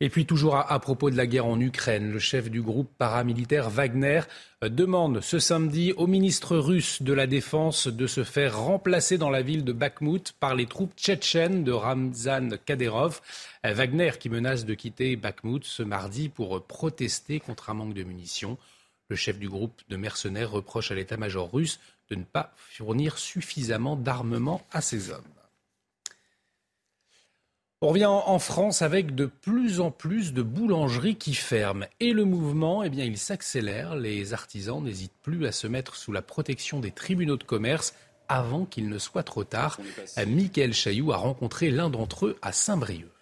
Et 0.00 0.10
puis 0.10 0.26
toujours 0.26 0.56
à, 0.56 0.80
propos 0.80 1.08
de 1.08 1.16
la 1.16 1.26
guerre 1.26 1.46
en 1.46 1.60
Ukraine, 1.60 2.10
le 2.10 2.18
chef 2.18 2.50
du 2.50 2.60
groupe 2.60 2.90
paramilitaire 2.98 3.70
Wagner 3.70 4.22
euh, 4.64 4.68
demande 4.68 5.20
ce 5.20 5.38
samedi 5.38 5.92
au 5.92 6.08
ministre 6.08 6.56
russe 6.56 7.00
de 7.00 7.12
la 7.12 7.28
Défense 7.28 7.86
de 7.86 8.06
se 8.08 8.24
faire 8.24 8.58
remplacer 8.58 9.18
dans 9.18 9.30
la 9.30 9.42
ville 9.42 9.64
de 9.64 9.72
Bakhmut 9.72 10.32
par 10.40 10.56
les 10.56 10.66
troupes 10.66 10.94
tchétchènes 10.96 11.62
de 11.62 11.70
Ramzan 11.70 12.50
Kadyrov. 12.66 13.20
Euh, 13.64 13.72
Wagner 13.72 14.10
qui 14.18 14.28
menace 14.28 14.64
de 14.64 14.74
quitter 14.74 15.14
Bakhmut 15.14 15.64
ce 15.64 15.84
mardi 15.84 16.28
pour 16.28 16.64
protester 16.64 17.38
contre 17.38 17.70
un 17.70 17.74
manque 17.74 17.94
de 17.94 18.02
munitions. 18.02 18.58
Le 19.08 19.16
chef 19.16 19.38
du 19.38 19.48
groupe 19.48 19.80
de 19.88 19.96
mercenaires 19.96 20.50
reproche 20.50 20.90
à 20.90 20.96
l'état-major 20.96 21.52
russe 21.52 21.78
de 22.10 22.16
ne 22.16 22.24
pas 22.24 22.52
fournir 22.56 23.16
suffisamment 23.16 23.94
d'armement 23.94 24.66
à 24.72 24.80
ses 24.80 25.10
hommes. 25.10 25.22
On 27.84 27.88
revient 27.88 28.06
en 28.06 28.38
France 28.38 28.80
avec 28.80 29.14
de 29.14 29.26
plus 29.26 29.78
en 29.80 29.90
plus 29.90 30.32
de 30.32 30.40
boulangeries 30.40 31.16
qui 31.16 31.34
ferment. 31.34 31.84
Et 32.00 32.14
le 32.14 32.24
mouvement, 32.24 32.82
eh 32.82 32.88
bien, 32.88 33.04
il 33.04 33.18
s'accélère. 33.18 33.94
Les 33.94 34.32
artisans 34.32 34.82
n'hésitent 34.82 35.20
plus 35.20 35.44
à 35.44 35.52
se 35.52 35.66
mettre 35.66 35.94
sous 35.94 36.10
la 36.10 36.22
protection 36.22 36.80
des 36.80 36.92
tribunaux 36.92 37.36
de 37.36 37.44
commerce 37.44 37.92
avant 38.26 38.64
qu'il 38.64 38.88
ne 38.88 38.96
soit 38.96 39.22
trop 39.22 39.44
tard. 39.44 39.78
Michael 40.26 40.72
Chailloux 40.72 41.12
a 41.12 41.18
rencontré 41.18 41.70
l'un 41.70 41.90
d'entre 41.90 42.24
eux 42.24 42.38
à 42.40 42.52
Saint-Brieuc. 42.52 43.13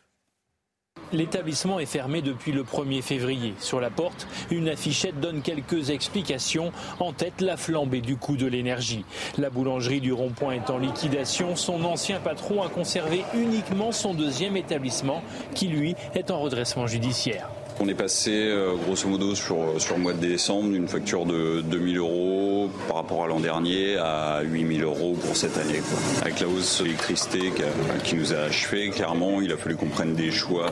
L'établissement 1.13 1.79
est 1.79 1.87
fermé 1.87 2.23
depuis 2.23 2.53
le 2.53 2.63
1er 2.63 3.03
février. 3.03 3.55
Sur 3.59 3.81
la 3.81 3.91
porte, 3.91 4.27
une 4.51 4.69
affichette 4.69 5.21
donne 5.21 5.43
quelques 5.43 5.91
explications. 5.91 6.73
En 7.01 7.13
tête, 7.13 7.41
la 7.41 7.57
flambée 7.57 8.01
du 8.01 8.17
coût 8.17 8.37
de 8.37 8.47
l'énergie. 8.47 9.05
La 9.37 9.51
boulangerie 9.51 10.01
du 10.01 10.13
Rond-Point 10.13 10.55
est 10.55 10.71
en 10.71 10.79
liquidation. 10.79 11.55
Son 11.57 11.85
ancien 11.85 12.19
patron 12.21 12.63
a 12.63 12.69
conservé 12.69 13.25
uniquement 13.35 13.93
son 13.93 14.15
deuxième 14.15 14.57
établissement, 14.57 15.23
qui 15.55 15.69
lui 15.69 15.95
est 16.15 16.31
en 16.31 16.41
redressement 16.41 16.87
judiciaire. 16.87 17.51
On 17.85 17.89
est 17.89 17.95
passé 17.95 18.31
euh, 18.33 18.77
grosso 18.77 19.09
modo 19.09 19.35
sur, 19.35 19.57
le 19.57 19.99
mois 19.99 20.13
de 20.13 20.21
décembre 20.21 20.71
d'une 20.71 20.87
facture 20.87 21.27
de 21.27 21.63
2000 21.63 21.99
euros 21.99 22.71
par 22.87 22.99
rapport 22.99 23.25
à 23.25 23.27
l'an 23.27 23.41
dernier 23.41 23.97
à 23.97 24.43
8000 24.45 24.85
euros 24.85 25.17
pour 25.21 25.35
cette 25.35 25.59
année. 25.59 25.83
Avec 26.21 26.39
la 26.39 26.47
hausse 26.47 26.79
de 26.79 26.85
l'électricité 26.85 27.53
qui, 28.05 28.15
nous 28.15 28.33
a 28.33 28.37
achevé, 28.37 28.91
clairement, 28.91 29.41
il 29.41 29.53
a 29.53 29.57
fallu 29.57 29.75
qu'on 29.75 29.89
prenne 29.89 30.15
des 30.15 30.31
choix, 30.31 30.67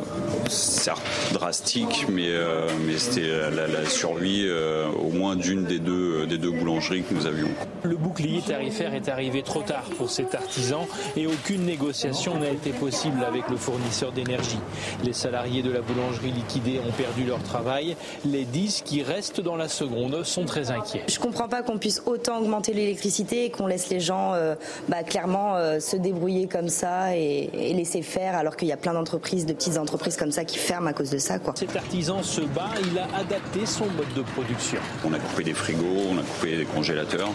certes 0.49 1.03
drastiques, 1.33 2.07
mais, 2.09 2.29
euh, 2.29 2.69
c'était 2.97 3.51
la, 3.51 3.85
survie 3.87 4.45
euh, 4.47 4.87
au 4.93 5.11
moins 5.11 5.35
d'une 5.35 5.65
des 5.65 5.81
deux, 5.81 6.29
des 6.29 6.39
deux 6.39 6.53
boulangeries 6.53 7.03
que 7.03 7.13
nous 7.13 7.27
avions. 7.27 7.49
Le 7.83 7.97
bouclier 7.97 8.41
tarifaire 8.41 8.95
est 8.95 9.09
arrivé 9.09 9.43
trop 9.43 9.63
tard 9.63 9.85
pour 9.99 10.11
cet 10.11 10.37
artisan 10.37 10.87
et 11.17 11.27
aucune 11.27 11.65
négociation 11.65 12.39
n'a 12.39 12.51
été 12.51 12.71
possible 12.71 13.25
avec 13.25 13.49
le 13.49 13.57
fournisseur 13.57 14.13
d'énergie. 14.13 14.61
Les 15.03 15.13
salariés 15.13 15.63
de 15.63 15.73
la 15.73 15.81
boulangerie 15.81 16.31
liquidée 16.31 16.79
ont 16.87 17.00
perdu 17.01 17.25
leur 17.25 17.43
travail. 17.43 17.97
Les 18.27 18.45
10 18.45 18.83
qui 18.85 19.03
restent 19.03 19.41
dans 19.41 19.57
la 19.57 19.69
seconde 19.69 20.23
sont 20.25 20.45
très 20.45 20.71
inquiets. 20.71 21.03
Je 21.09 21.19
ne 21.19 21.23
comprends 21.23 21.49
pas 21.49 21.63
qu'on 21.63 21.79
puisse 21.79 22.03
autant 22.05 22.39
augmenter 22.39 22.75
l'électricité 22.75 23.47
et 23.47 23.51
qu'on 23.51 23.67
laisse 23.67 23.89
les 23.89 24.01
gens 24.01 24.35
euh, 24.35 24.55
bah, 24.89 25.03
clairement 25.03 25.57
euh, 25.57 25.81
se 25.81 25.97
débrouiller 25.97 26.47
comme 26.47 26.69
ça 26.69 27.17
et, 27.17 27.51
laisser 27.75 28.03
faire 28.03 28.37
alors 28.37 28.57
qu'il 28.57 28.69
y 28.69 28.73
a 28.73 28.77
plein 28.77 28.93
d'entreprises, 28.93 29.47
de 29.47 29.53
petites 29.55 29.79
entreprises 29.79 30.17
comme 30.17 30.33
ça 30.33 30.45
qui 30.45 30.59
ferment 30.59 30.89
à 30.89 30.93
cause 30.93 31.11
de 31.11 31.19
ça. 31.19 31.39
Quoi. 31.39 31.55
Cet 31.57 31.75
artisan 31.75 32.23
se 32.23 32.43
bat, 32.43 32.71
il 32.91 32.99
a 32.99 33.07
adapté 33.17 33.65
son 33.65 33.87
mode 33.87 34.13
de 34.15 34.23
production. 34.23 34.81
On 35.05 35.13
a 35.15 35.19
coupé 35.19 35.45
des 35.45 35.55
frigos, 35.55 36.03
on 36.11 36.19
a 36.19 36.23
coupé 36.23 36.57
des 36.57 36.65
congélateurs. 36.65 37.31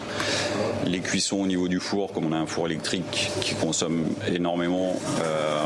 Les 0.86 1.00
cuissons 1.00 1.38
au 1.38 1.48
niveau 1.48 1.68
du 1.68 1.80
four, 1.80 2.12
comme 2.12 2.26
on 2.26 2.34
a 2.34 2.38
un 2.38 2.46
four 2.46 2.68
électrique 2.68 3.32
qui 3.42 3.56
consomme 3.56 4.06
énormément, 4.28 4.96
euh, 5.22 5.64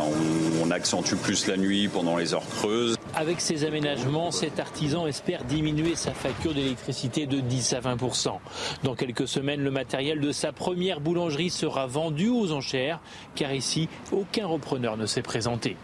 on, 0.62 0.68
on 0.68 0.72
accentue 0.72 1.16
plus 1.16 1.48
la 1.48 1.58
nuit 1.58 1.90
pendant 1.90 2.16
les 2.16 2.34
heures 2.34 2.48
creuses. 2.48 2.96
Avec 3.20 3.42
ces 3.42 3.66
aménagements, 3.66 4.32
cet 4.32 4.62
artisan 4.62 5.06
espère 5.06 5.44
diminuer 5.44 5.96
sa 5.96 6.14
facture 6.14 6.54
d'électricité 6.54 7.28
de 7.28 7.42
10 7.42 7.74
à 7.74 7.82
20% 7.82 8.40
Dans 8.84 8.96
quelques 8.96 9.28
semaines, 9.28 9.62
le 9.62 9.72
matériel 9.72 10.22
de 10.22 10.32
sa 10.32 10.54
première 10.54 11.02
boulangerie 11.02 11.50
sera 11.50 11.86
vendu 11.86 12.30
aux 12.30 12.54
enchères, 12.54 13.02
car 13.36 13.54
ici, 13.54 13.90
aucun 14.14 14.48
repreneur 14.48 14.96
ne 14.96 15.06
s'est 15.06 15.22
présenté. 15.22 15.76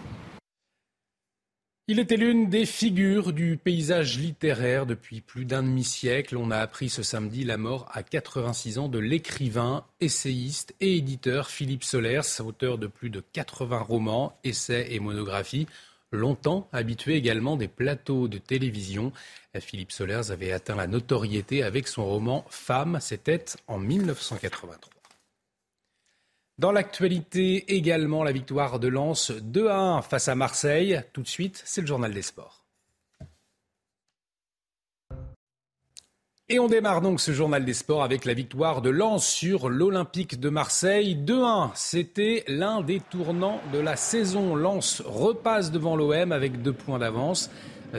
Il 1.89 1.99
était 1.99 2.15
l'une 2.15 2.49
des 2.49 2.65
figures 2.65 3.33
du 3.33 3.57
paysage 3.57 4.17
littéraire 4.17 4.85
depuis 4.85 5.19
plus 5.19 5.43
d'un 5.43 5.61
demi-siècle. 5.61 6.37
On 6.37 6.51
a 6.51 6.57
appris 6.59 6.87
ce 6.87 7.03
samedi 7.03 7.43
la 7.43 7.57
mort 7.57 7.85
à 7.91 8.01
86 8.01 8.77
ans 8.79 8.87
de 8.87 8.97
l'écrivain, 8.97 9.83
essayiste 9.99 10.73
et 10.79 10.95
éditeur 10.95 11.49
Philippe 11.49 11.83
Solers, 11.83 12.39
auteur 12.39 12.77
de 12.77 12.87
plus 12.87 13.09
de 13.09 13.21
80 13.33 13.79
romans, 13.79 14.39
essais 14.45 14.87
et 14.91 15.01
monographies 15.01 15.67
longtemps 16.15 16.67
habitué 16.71 17.15
également 17.15 17.57
des 17.57 17.67
plateaux 17.67 18.27
de 18.27 18.37
télévision. 18.37 19.11
Philippe 19.59 19.91
Solers 19.91 20.31
avait 20.31 20.51
atteint 20.51 20.75
la 20.75 20.87
notoriété 20.87 21.63
avec 21.63 21.87
son 21.87 22.05
roman 22.05 22.45
Femme, 22.49 22.99
c'était 23.01 23.45
en 23.67 23.77
1983. 23.77 24.95
Dans 26.57 26.71
l'actualité 26.71 27.75
également, 27.75 28.23
la 28.23 28.31
victoire 28.31 28.79
de 28.79 28.87
Lens 28.87 29.31
2 29.31 29.67
à 29.67 29.77
1 29.77 30.01
face 30.01 30.29
à 30.29 30.35
Marseille. 30.35 31.01
Tout 31.11 31.21
de 31.21 31.27
suite, 31.27 31.61
c'est 31.65 31.81
le 31.81 31.87
journal 31.87 32.13
des 32.13 32.21
sports. 32.21 32.64
Et 36.47 36.59
on 36.59 36.67
démarre 36.67 37.01
donc 37.01 37.21
ce 37.21 37.31
journal 37.31 37.65
des 37.65 37.73
sports 37.73 38.03
avec 38.03 38.23
la 38.23 38.35
victoire 38.35 38.83
de 38.83 38.91
Lens 38.91 39.25
sur 39.25 39.67
l'Olympique 39.67 40.39
de 40.39 40.49
Marseille. 40.49 41.17
2-1, 41.17 41.71
c'était 41.73 42.43
l'un 42.47 42.81
des 42.81 42.99
tournants 42.99 43.59
de 43.73 43.79
la 43.79 43.95
saison. 43.95 44.55
Lens 44.55 45.01
repasse 45.03 45.71
devant 45.71 45.95
l'OM 45.95 46.31
avec 46.31 46.61
deux 46.61 46.71
points 46.71 46.99
d'avance. 46.99 47.49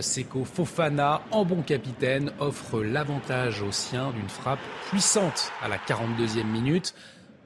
Seko 0.00 0.44
Fofana, 0.44 1.22
en 1.32 1.44
bon 1.44 1.62
capitaine, 1.62 2.30
offre 2.38 2.84
l'avantage 2.84 3.62
aux 3.62 3.72
siens 3.72 4.12
d'une 4.12 4.28
frappe 4.28 4.60
puissante 4.90 5.50
à 5.60 5.66
la 5.66 5.78
42e 5.78 6.46
minute. 6.46 6.94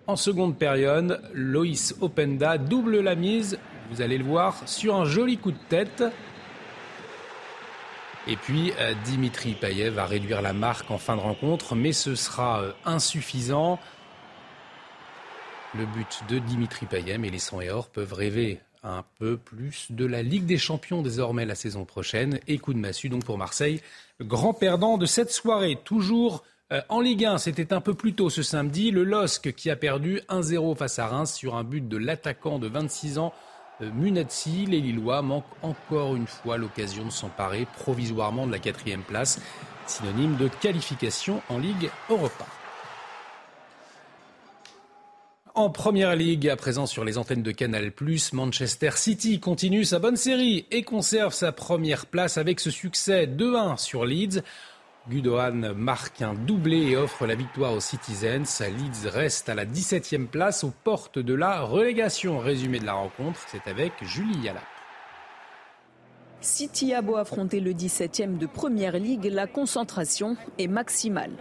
En 0.07 0.17
seconde 0.17 0.59
période, 0.59 1.23
Loïs 1.33 1.95
Openda 2.03 2.59
double 2.59 3.01
la 3.01 3.15
mise, 3.15 3.59
vous 3.91 4.03
allez 4.03 4.19
le 4.19 4.25
voir, 4.25 4.61
sur 4.67 4.97
un 4.97 5.07
joli 5.07 5.39
coup 5.39 5.53
de 5.53 5.57
tête. 5.71 6.05
Et 8.27 8.37
puis 8.37 8.73
euh, 8.79 8.95
Dimitri 9.05 9.55
Payet 9.55 9.89
va 9.89 10.05
réduire 10.05 10.43
la 10.43 10.53
marque 10.53 10.91
en 10.91 10.99
fin 10.99 11.17
de 11.17 11.21
rencontre, 11.21 11.75
mais 11.75 11.93
ce 11.93 12.15
sera 12.15 12.63
euh, 12.63 12.73
insuffisant. 12.85 13.79
Le 15.75 15.87
but 15.87 16.23
de 16.29 16.39
Dimitri 16.39 16.87
Payet, 16.87 17.17
mais 17.17 17.31
les 17.31 17.39
100 17.39 17.61
et 17.63 17.71
or 17.71 17.89
peuvent 17.89 18.13
rêver 18.13 18.61
un 18.83 19.05
peu 19.19 19.37
plus 19.37 19.87
de 19.91 20.05
la 20.05 20.23
Ligue 20.23 20.47
des 20.47 20.59
Champions 20.59 21.03
désormais 21.03 21.47
la 21.47 21.55
saison 21.55 21.85
prochaine. 21.85 22.41
Et 22.49 22.59
coup 22.59 22.75
de 22.75 22.79
massue 22.79 23.09
donc 23.09 23.25
pour 23.25 23.39
Marseille, 23.39 23.81
grand 24.21 24.53
perdant 24.53 24.99
de 24.99 25.07
cette 25.07 25.31
soirée. 25.31 25.79
Toujours 25.85 26.43
euh, 26.73 26.83
en 26.89 27.01
Ligue 27.01 27.25
1, 27.25 27.39
c'était 27.39 27.73
un 27.73 27.81
peu 27.81 27.95
plus 27.95 28.15
tôt 28.15 28.31
ce 28.31 28.43
samedi, 28.43 28.91
le 28.91 29.05
LOSC 29.05 29.55
qui 29.55 29.71
a 29.71 29.77
perdu 29.77 30.21
1-0 30.29 30.77
face 30.77 30.99
à 30.99 31.07
Reims 31.07 31.35
sur 31.35 31.57
un 31.57 31.65
but 31.65 31.89
de 31.89 31.97
l'attaquant 31.97 32.59
de 32.59 32.69
26 32.69 33.19
ans 33.19 33.33
euh, 33.83 33.91
Munetsi, 33.95 34.67
les 34.67 34.81
Lillois 34.81 35.23
manquent 35.23 35.45
encore 35.63 36.17
une 36.17 36.27
fois 36.27 36.57
l'occasion 36.57 37.05
de 37.05 37.11
s'emparer 37.11 37.67
provisoirement 37.79 38.47
de 38.47 38.53
la 38.53 38.59
quatrième 38.59 39.03
place, 39.03 39.41
synonyme 39.87 40.37
de 40.37 40.49
qualification 40.49 41.43
en 41.49 41.59
Ligue 41.59 41.91
Europa. 42.09 42.47
En 45.57 45.69
première 45.69 46.15
ligue, 46.15 46.49
à 46.49 46.57
présent 46.57 46.87
sur 46.87 47.05
les 47.05 47.19
antennes 47.19 47.43
de 47.43 47.51
Canal+, 47.51 47.93
Manchester 48.33 48.93
City 48.95 49.41
continue 49.41 49.85
sa 49.85 49.99
bonne 49.99 50.17
série 50.17 50.65
et 50.71 50.85
conserve 50.85 51.35
sa 51.35 51.51
première 51.51 52.07
place 52.07 52.39
avec 52.39 52.61
ce 52.61 52.71
succès 52.71 53.27
2-1 53.27 53.77
sur 53.77 54.07
Leeds. 54.07 54.43
Gudohan 55.11 55.75
marque 55.75 56.23
un 56.23 56.35
doublé 56.35 56.93
et 56.93 56.97
offre 56.97 57.27
la 57.27 57.35
victoire 57.35 57.73
aux 57.73 57.81
Citizens. 57.81 58.61
Leeds 58.61 59.11
reste 59.11 59.49
à 59.49 59.55
la 59.57 59.67
17e 59.67 60.29
place 60.29 60.63
aux 60.63 60.73
portes 60.85 61.19
de 61.19 61.35
la 61.35 61.63
relégation. 61.63 62.39
Résumé 62.39 62.79
de 62.79 62.87
la 62.87 62.93
rencontre, 62.95 63.41
c'est 63.49 63.69
avec 63.69 63.93
Julie 64.03 64.39
Yala. 64.39 64.61
City 66.41 66.95
a 66.95 67.03
beau 67.03 67.17
affronter 67.17 67.59
le 67.61 67.73
17e 67.73 68.39
de 68.39 68.47
Première 68.47 68.99
Ligue, 68.99 69.27
la 69.27 69.47
concentration 69.47 70.37
est 70.59 70.69
maximale. 70.69 71.33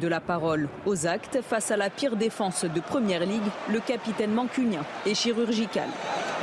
De 0.00 0.08
la 0.08 0.20
parole 0.20 0.68
aux 0.84 1.06
actes, 1.06 1.38
face 1.40 1.70
à 1.70 1.76
la 1.78 1.88
pire 1.88 2.16
défense 2.16 2.66
de 2.66 2.80
Première 2.80 3.24
Ligue, 3.24 3.50
le 3.70 3.80
capitaine 3.80 4.30
mancunien 4.30 4.82
est 5.06 5.14
chirurgical. 5.14 5.88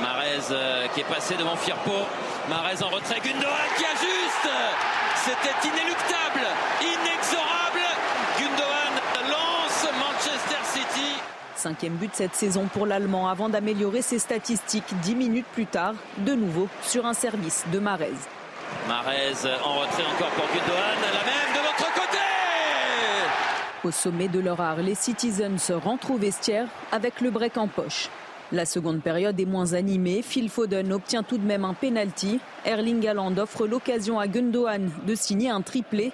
Marez 0.02 0.52
euh, 0.52 0.88
qui 0.94 1.02
est 1.02 1.04
passé 1.04 1.36
devant 1.36 1.56
Firpo. 1.56 1.92
Marez 2.50 2.82
en 2.82 2.88
retrait. 2.88 3.20
Gundogan 3.24 3.70
qui 3.78 3.86
ajuste. 3.86 4.50
C'était 5.18 5.68
inéluctable, 5.68 6.48
inexorable. 6.82 7.86
Gundogan 8.40 9.30
lance 9.30 9.88
Manchester 10.00 10.58
City. 10.74 11.14
Cinquième 11.56 11.94
but 11.94 12.12
cette 12.16 12.34
saison 12.34 12.68
pour 12.74 12.88
l'Allemand 12.88 13.30
avant 13.30 13.50
d'améliorer 13.50 14.02
ses 14.02 14.18
statistiques 14.18 14.96
dix 15.04 15.16
minutes 15.16 15.46
plus 15.54 15.68
tard, 15.68 15.94
de 16.18 16.34
nouveau 16.34 16.68
sur 16.82 17.06
un 17.06 17.14
service 17.14 17.66
de 17.72 17.78
Marez. 17.78 18.14
Marez 18.88 19.34
en 19.64 19.74
retrait 19.80 20.06
encore 20.16 20.30
pour 20.30 20.48
Gundogan. 20.48 20.98
La 21.04 21.24
même 21.24 21.54
de 21.54 21.60
l'autre 21.60 21.94
côté. 21.94 22.03
Au 23.84 23.92
sommet 23.92 24.30
de 24.30 24.40
leur 24.40 24.62
art, 24.62 24.78
les 24.78 24.96
Citizens 24.96 25.58
se 25.58 25.74
rentrent 25.74 26.12
au 26.12 26.18
vestiaire 26.18 26.70
avec 26.94 27.20
le 27.20 27.32
break 27.32 27.58
en 27.58 27.68
poche. 27.68 28.10
La 28.54 28.66
seconde 28.66 29.02
période 29.02 29.38
est 29.38 29.46
moins 29.46 29.74
animée. 29.74 30.22
Phil 30.22 30.50
Foden 30.50 30.94
obtient 30.94 31.22
tout 31.22 31.38
de 31.38 31.46
même 31.46 31.66
un 31.66 31.74
penalty. 31.74 32.40
Erling 32.66 33.06
Haaland 33.06 33.38
offre 33.38 33.68
l'occasion 33.68 34.20
à 34.20 34.28
Gundogan 34.28 34.90
de 35.06 35.16
signer 35.16 35.50
un 35.50 35.62
triplé. 35.62 36.14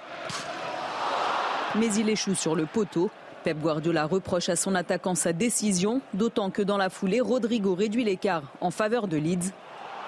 Mais 1.76 1.94
il 1.94 2.08
échoue 2.08 2.34
sur 2.34 2.56
le 2.56 2.66
poteau. 2.66 3.08
Pep 3.44 3.58
Guardiola 3.60 4.04
reproche 4.04 4.48
à 4.48 4.56
son 4.56 4.74
attaquant 4.74 5.14
sa 5.14 5.32
décision, 5.32 6.00
d'autant 6.12 6.50
que 6.50 6.62
dans 6.62 6.76
la 6.76 6.90
foulée, 6.90 7.20
Rodrigo 7.20 7.76
réduit 7.76 8.02
l'écart 8.02 8.42
en 8.60 8.72
faveur 8.72 9.06
de 9.06 9.16
Leeds. 9.16 9.52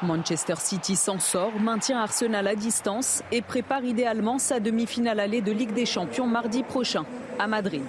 Manchester 0.03 0.57
City 0.59 0.97
s'en 0.97 1.19
sort, 1.19 1.59
maintient 1.61 2.01
Arsenal 2.01 2.47
à 2.47 2.55
distance 2.55 3.23
et 3.33 3.43
prépare 3.43 3.85
idéalement 3.85 4.39
sa 4.39 4.61
demi-finale 4.61 5.21
allée 5.21 5.41
de 5.41 5.53
Ligue 5.53 5.73
des 5.73 5.87
Champions 5.87 6.27
mardi 6.27 6.63
prochain 6.63 7.05
à 7.39 7.47
Madrid. 7.47 7.83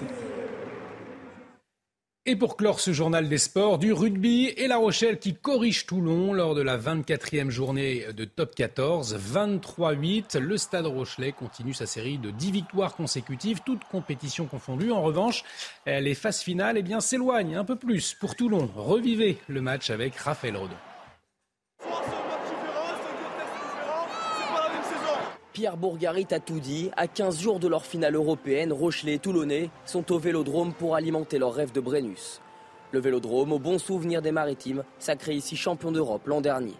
Et 2.26 2.38
pour 2.38 2.56
clore 2.56 2.80
ce 2.80 2.94
journal 2.94 3.28
des 3.28 3.38
sports, 3.38 3.78
du 3.78 3.92
rugby 3.92 4.46
et 4.56 4.68
La 4.68 4.78
Rochelle 4.78 5.20
qui 5.20 5.34
corrige 5.34 5.86
Toulon 5.86 6.32
lors 6.32 6.56
de 6.56 6.62
la 6.62 6.78
24e 6.78 7.50
journée 7.50 8.06
de 8.16 8.24
top 8.24 8.56
14, 8.56 9.18
23-8. 9.18 10.40
Le 10.40 10.56
Stade 10.56 10.86
Rochelet 10.86 11.34
continue 11.34 11.74
sa 11.74 11.86
série 11.86 12.18
de 12.18 12.32
10 12.32 12.52
victoires 12.52 12.96
consécutives, 12.96 13.60
toutes 13.66 13.84
compétitions 13.84 14.46
confondues. 14.46 14.94
En 14.94 15.02
revanche, 15.02 15.44
les 15.86 16.16
phases 16.16 16.40
finales 16.40 16.78
eh 16.78 17.02
s'éloignent 17.02 17.58
un 17.58 17.66
peu 17.66 17.76
plus 17.76 18.14
pour 18.14 18.38
Toulon. 18.38 18.70
Revivez 18.74 19.38
le 19.50 19.62
match 19.62 19.90
avec 19.90 20.16
Raphaël 20.16 20.56
Rodon. 20.56 20.78
Pierre 25.54 25.78
Bourgarit 25.78 26.26
a 26.32 26.40
tout 26.40 26.60
dit. 26.60 26.90
À 26.98 27.08
15 27.08 27.40
jours 27.40 27.60
de 27.60 27.68
leur 27.68 27.86
finale 27.86 28.16
européenne, 28.16 28.74
Rochelet 28.74 29.14
et 29.14 29.20
Toulonnais 29.20 29.70
sont 29.86 30.12
au 30.12 30.18
vélodrome 30.18 30.74
pour 30.74 30.96
alimenter 30.96 31.38
leur 31.38 31.54
rêve 31.54 31.72
de 31.72 31.80
Brennus. 31.80 32.42
Le 32.92 33.00
vélodrome, 33.00 33.54
au 33.54 33.60
bon 33.60 33.78
souvenir 33.78 34.24
des 34.24 34.32
maritimes, 34.32 34.84
sacré 34.98 35.36
ici 35.36 35.56
champion 35.56 35.92
d'Europe 35.92 36.26
l'an 36.26 36.42
dernier. 36.42 36.74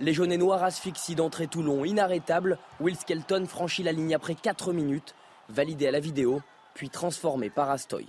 Les 0.00 0.12
jaunes 0.12 0.32
et 0.32 0.38
noirs 0.38 0.64
asphyxient 0.64 1.14
d'entrée 1.14 1.46
Toulon, 1.46 1.84
inarrêtable. 1.84 2.58
Will 2.80 2.96
Skelton 2.96 3.46
franchit 3.46 3.84
la 3.84 3.92
ligne 3.92 4.12
après 4.12 4.34
4 4.34 4.72
minutes, 4.72 5.14
validé 5.48 5.86
à 5.86 5.92
la 5.92 6.00
vidéo, 6.00 6.40
puis 6.74 6.90
transformé 6.90 7.48
par 7.48 7.70
Astoy. 7.70 8.06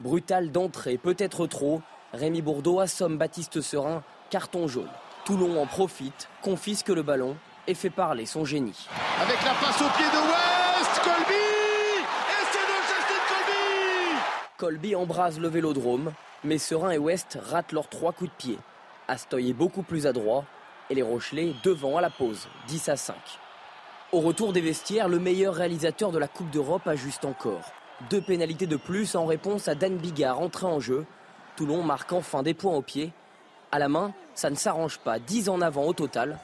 Brutal 0.00 0.50
d'entrée, 0.50 0.96
peut-être 0.96 1.46
trop. 1.46 1.82
Rémi 2.14 2.40
Bourdeau 2.40 2.80
assomme 2.80 3.18
Baptiste 3.18 3.60
Serin, 3.60 4.02
carton 4.30 4.66
jaune. 4.66 4.88
Toulon 5.26 5.60
en 5.60 5.66
profite, 5.66 6.30
confisque 6.42 6.88
le 6.88 7.02
ballon 7.02 7.36
et 7.66 7.74
fait 7.74 7.90
parler 7.90 8.26
son 8.26 8.44
génie. 8.44 8.88
Avec 9.20 9.42
la 9.42 9.52
passe 9.52 9.80
au 9.80 9.88
pied 9.96 10.06
de 10.06 10.18
West, 10.18 11.00
Colby 11.02 11.34
Et 11.34 12.44
c'est 12.50 12.58
de 12.58 12.76
Justin 12.88 13.20
Colby 13.28 14.18
Colby 14.58 14.94
embrase 14.94 15.38
le 15.38 15.48
vélodrome, 15.48 16.12
mais 16.44 16.58
Serein 16.58 16.90
et 16.90 16.98
West 16.98 17.38
ratent 17.42 17.72
leurs 17.72 17.88
trois 17.88 18.12
coups 18.12 18.30
de 18.30 18.36
pied. 18.36 18.58
Astoy 19.08 19.50
est 19.50 19.54
beaucoup 19.54 19.82
plus 19.82 20.06
adroit 20.06 20.44
et 20.90 20.94
les 20.94 21.02
Rochelais 21.02 21.54
devant 21.64 21.96
à 21.96 22.00
la 22.00 22.10
pause, 22.10 22.48
10 22.68 22.88
à 22.88 22.96
5. 22.96 23.14
Au 24.12 24.20
retour 24.20 24.52
des 24.52 24.60
vestiaires, 24.60 25.08
le 25.08 25.18
meilleur 25.18 25.54
réalisateur 25.54 26.12
de 26.12 26.18
la 26.18 26.28
Coupe 26.28 26.50
d'Europe 26.50 26.86
ajuste 26.86 27.24
encore. 27.24 27.72
Deux 28.10 28.20
pénalités 28.20 28.66
de 28.66 28.76
plus 28.76 29.14
en 29.14 29.26
réponse 29.26 29.68
à 29.68 29.74
Dan 29.74 29.96
Bigard 29.96 30.40
entré 30.40 30.66
en 30.66 30.80
jeu. 30.80 31.06
Toulon 31.56 31.82
marque 31.82 32.12
enfin 32.12 32.42
des 32.42 32.54
points 32.54 32.74
au 32.74 32.82
pied. 32.82 33.12
À 33.70 33.78
la 33.78 33.88
main, 33.88 34.12
ça 34.34 34.50
ne 34.50 34.54
s'arrange 34.54 34.98
pas, 34.98 35.18
10 35.18 35.48
en 35.48 35.60
avant 35.60 35.84
au 35.84 35.92
total. 35.92 36.38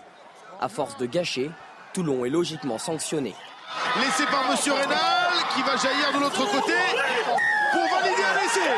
À 0.60 0.68
force 0.68 0.96
de 0.96 1.06
gâcher, 1.06 1.50
Toulon 1.92 2.24
est 2.24 2.30
logiquement 2.30 2.78
sanctionné. 2.78 3.34
Laissé 4.00 4.24
par 4.26 4.50
Monsieur 4.50 4.72
Rénal, 4.72 4.98
qui 5.54 5.62
va 5.62 5.76
jaillir 5.76 6.12
de 6.12 6.20
l'autre 6.20 6.44
côté 6.50 6.72
pour 7.72 7.82
valider 7.82 8.22
un 8.22 8.44
essai. 8.44 8.74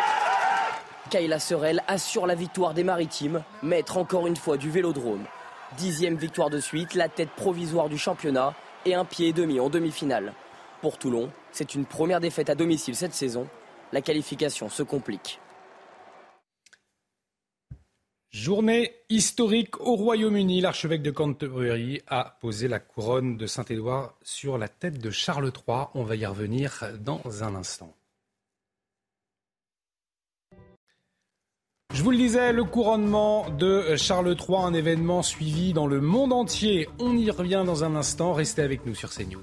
Kayla 1.09 1.38
Serel 1.38 1.83
assure 1.88 2.27
la 2.27 2.35
victoire 2.35 2.75
des 2.75 2.85
Maritimes, 2.85 3.43
maître 3.62 3.97
encore 3.97 4.27
une 4.27 4.37
fois 4.37 4.59
du 4.59 4.71
Vélodrome. 4.71 5.25
Dixième 5.79 6.16
victoire 6.16 6.51
de 6.51 6.61
suite, 6.61 6.95
la 6.95 7.09
tête 7.09 7.31
provisoire 7.31 7.88
du 7.88 7.97
championnat 7.97 8.55
et 8.85 8.95
un 8.95 9.05
pied 9.05 9.29
et 9.29 9.33
demi 9.33 9.59
en 9.59 9.71
demi-finale. 9.71 10.35
Pour 10.83 10.99
Toulon, 10.99 11.31
c'est 11.53 11.75
une 11.75 11.87
première 11.87 12.21
défaite 12.21 12.51
à 12.51 12.55
domicile 12.55 12.97
cette 12.97 13.14
saison. 13.14 13.47
La 13.93 14.03
qualification 14.03 14.69
se 14.69 14.83
complique. 14.83 15.40
Journée 18.31 18.93
historique 19.09 19.81
au 19.81 19.97
Royaume-Uni. 19.97 20.61
L'archevêque 20.61 21.03
de 21.03 21.11
Canterbury 21.11 22.01
a 22.07 22.37
posé 22.40 22.69
la 22.69 22.79
couronne 22.79 23.37
de 23.37 23.47
Saint-Édouard 23.49 24.14
sur 24.23 24.57
la 24.57 24.69
tête 24.69 25.01
de 25.01 25.11
Charles 25.11 25.51
III. 25.66 25.87
On 25.95 26.05
va 26.05 26.14
y 26.14 26.25
revenir 26.25 26.85
dans 27.01 27.21
un 27.43 27.57
instant. 27.57 27.93
Je 31.93 32.05
vous 32.05 32.12
le 32.12 32.19
disais, 32.19 32.53
le 32.53 32.62
couronnement 32.62 33.51
de 33.51 33.97
Charles 33.97 34.37
III, 34.38 34.59
un 34.59 34.75
événement 34.75 35.23
suivi 35.23 35.73
dans 35.73 35.88
le 35.88 36.01
monde 36.01 36.33
entier. 36.33 36.88
On 37.01 37.16
y 37.16 37.33
revient 37.33 37.64
dans 37.66 37.83
un 37.83 37.97
instant. 37.97 38.33
Restez 38.33 38.62
avec 38.62 38.87
nous 38.87 38.95
sur 38.95 39.11
CNews. 39.11 39.43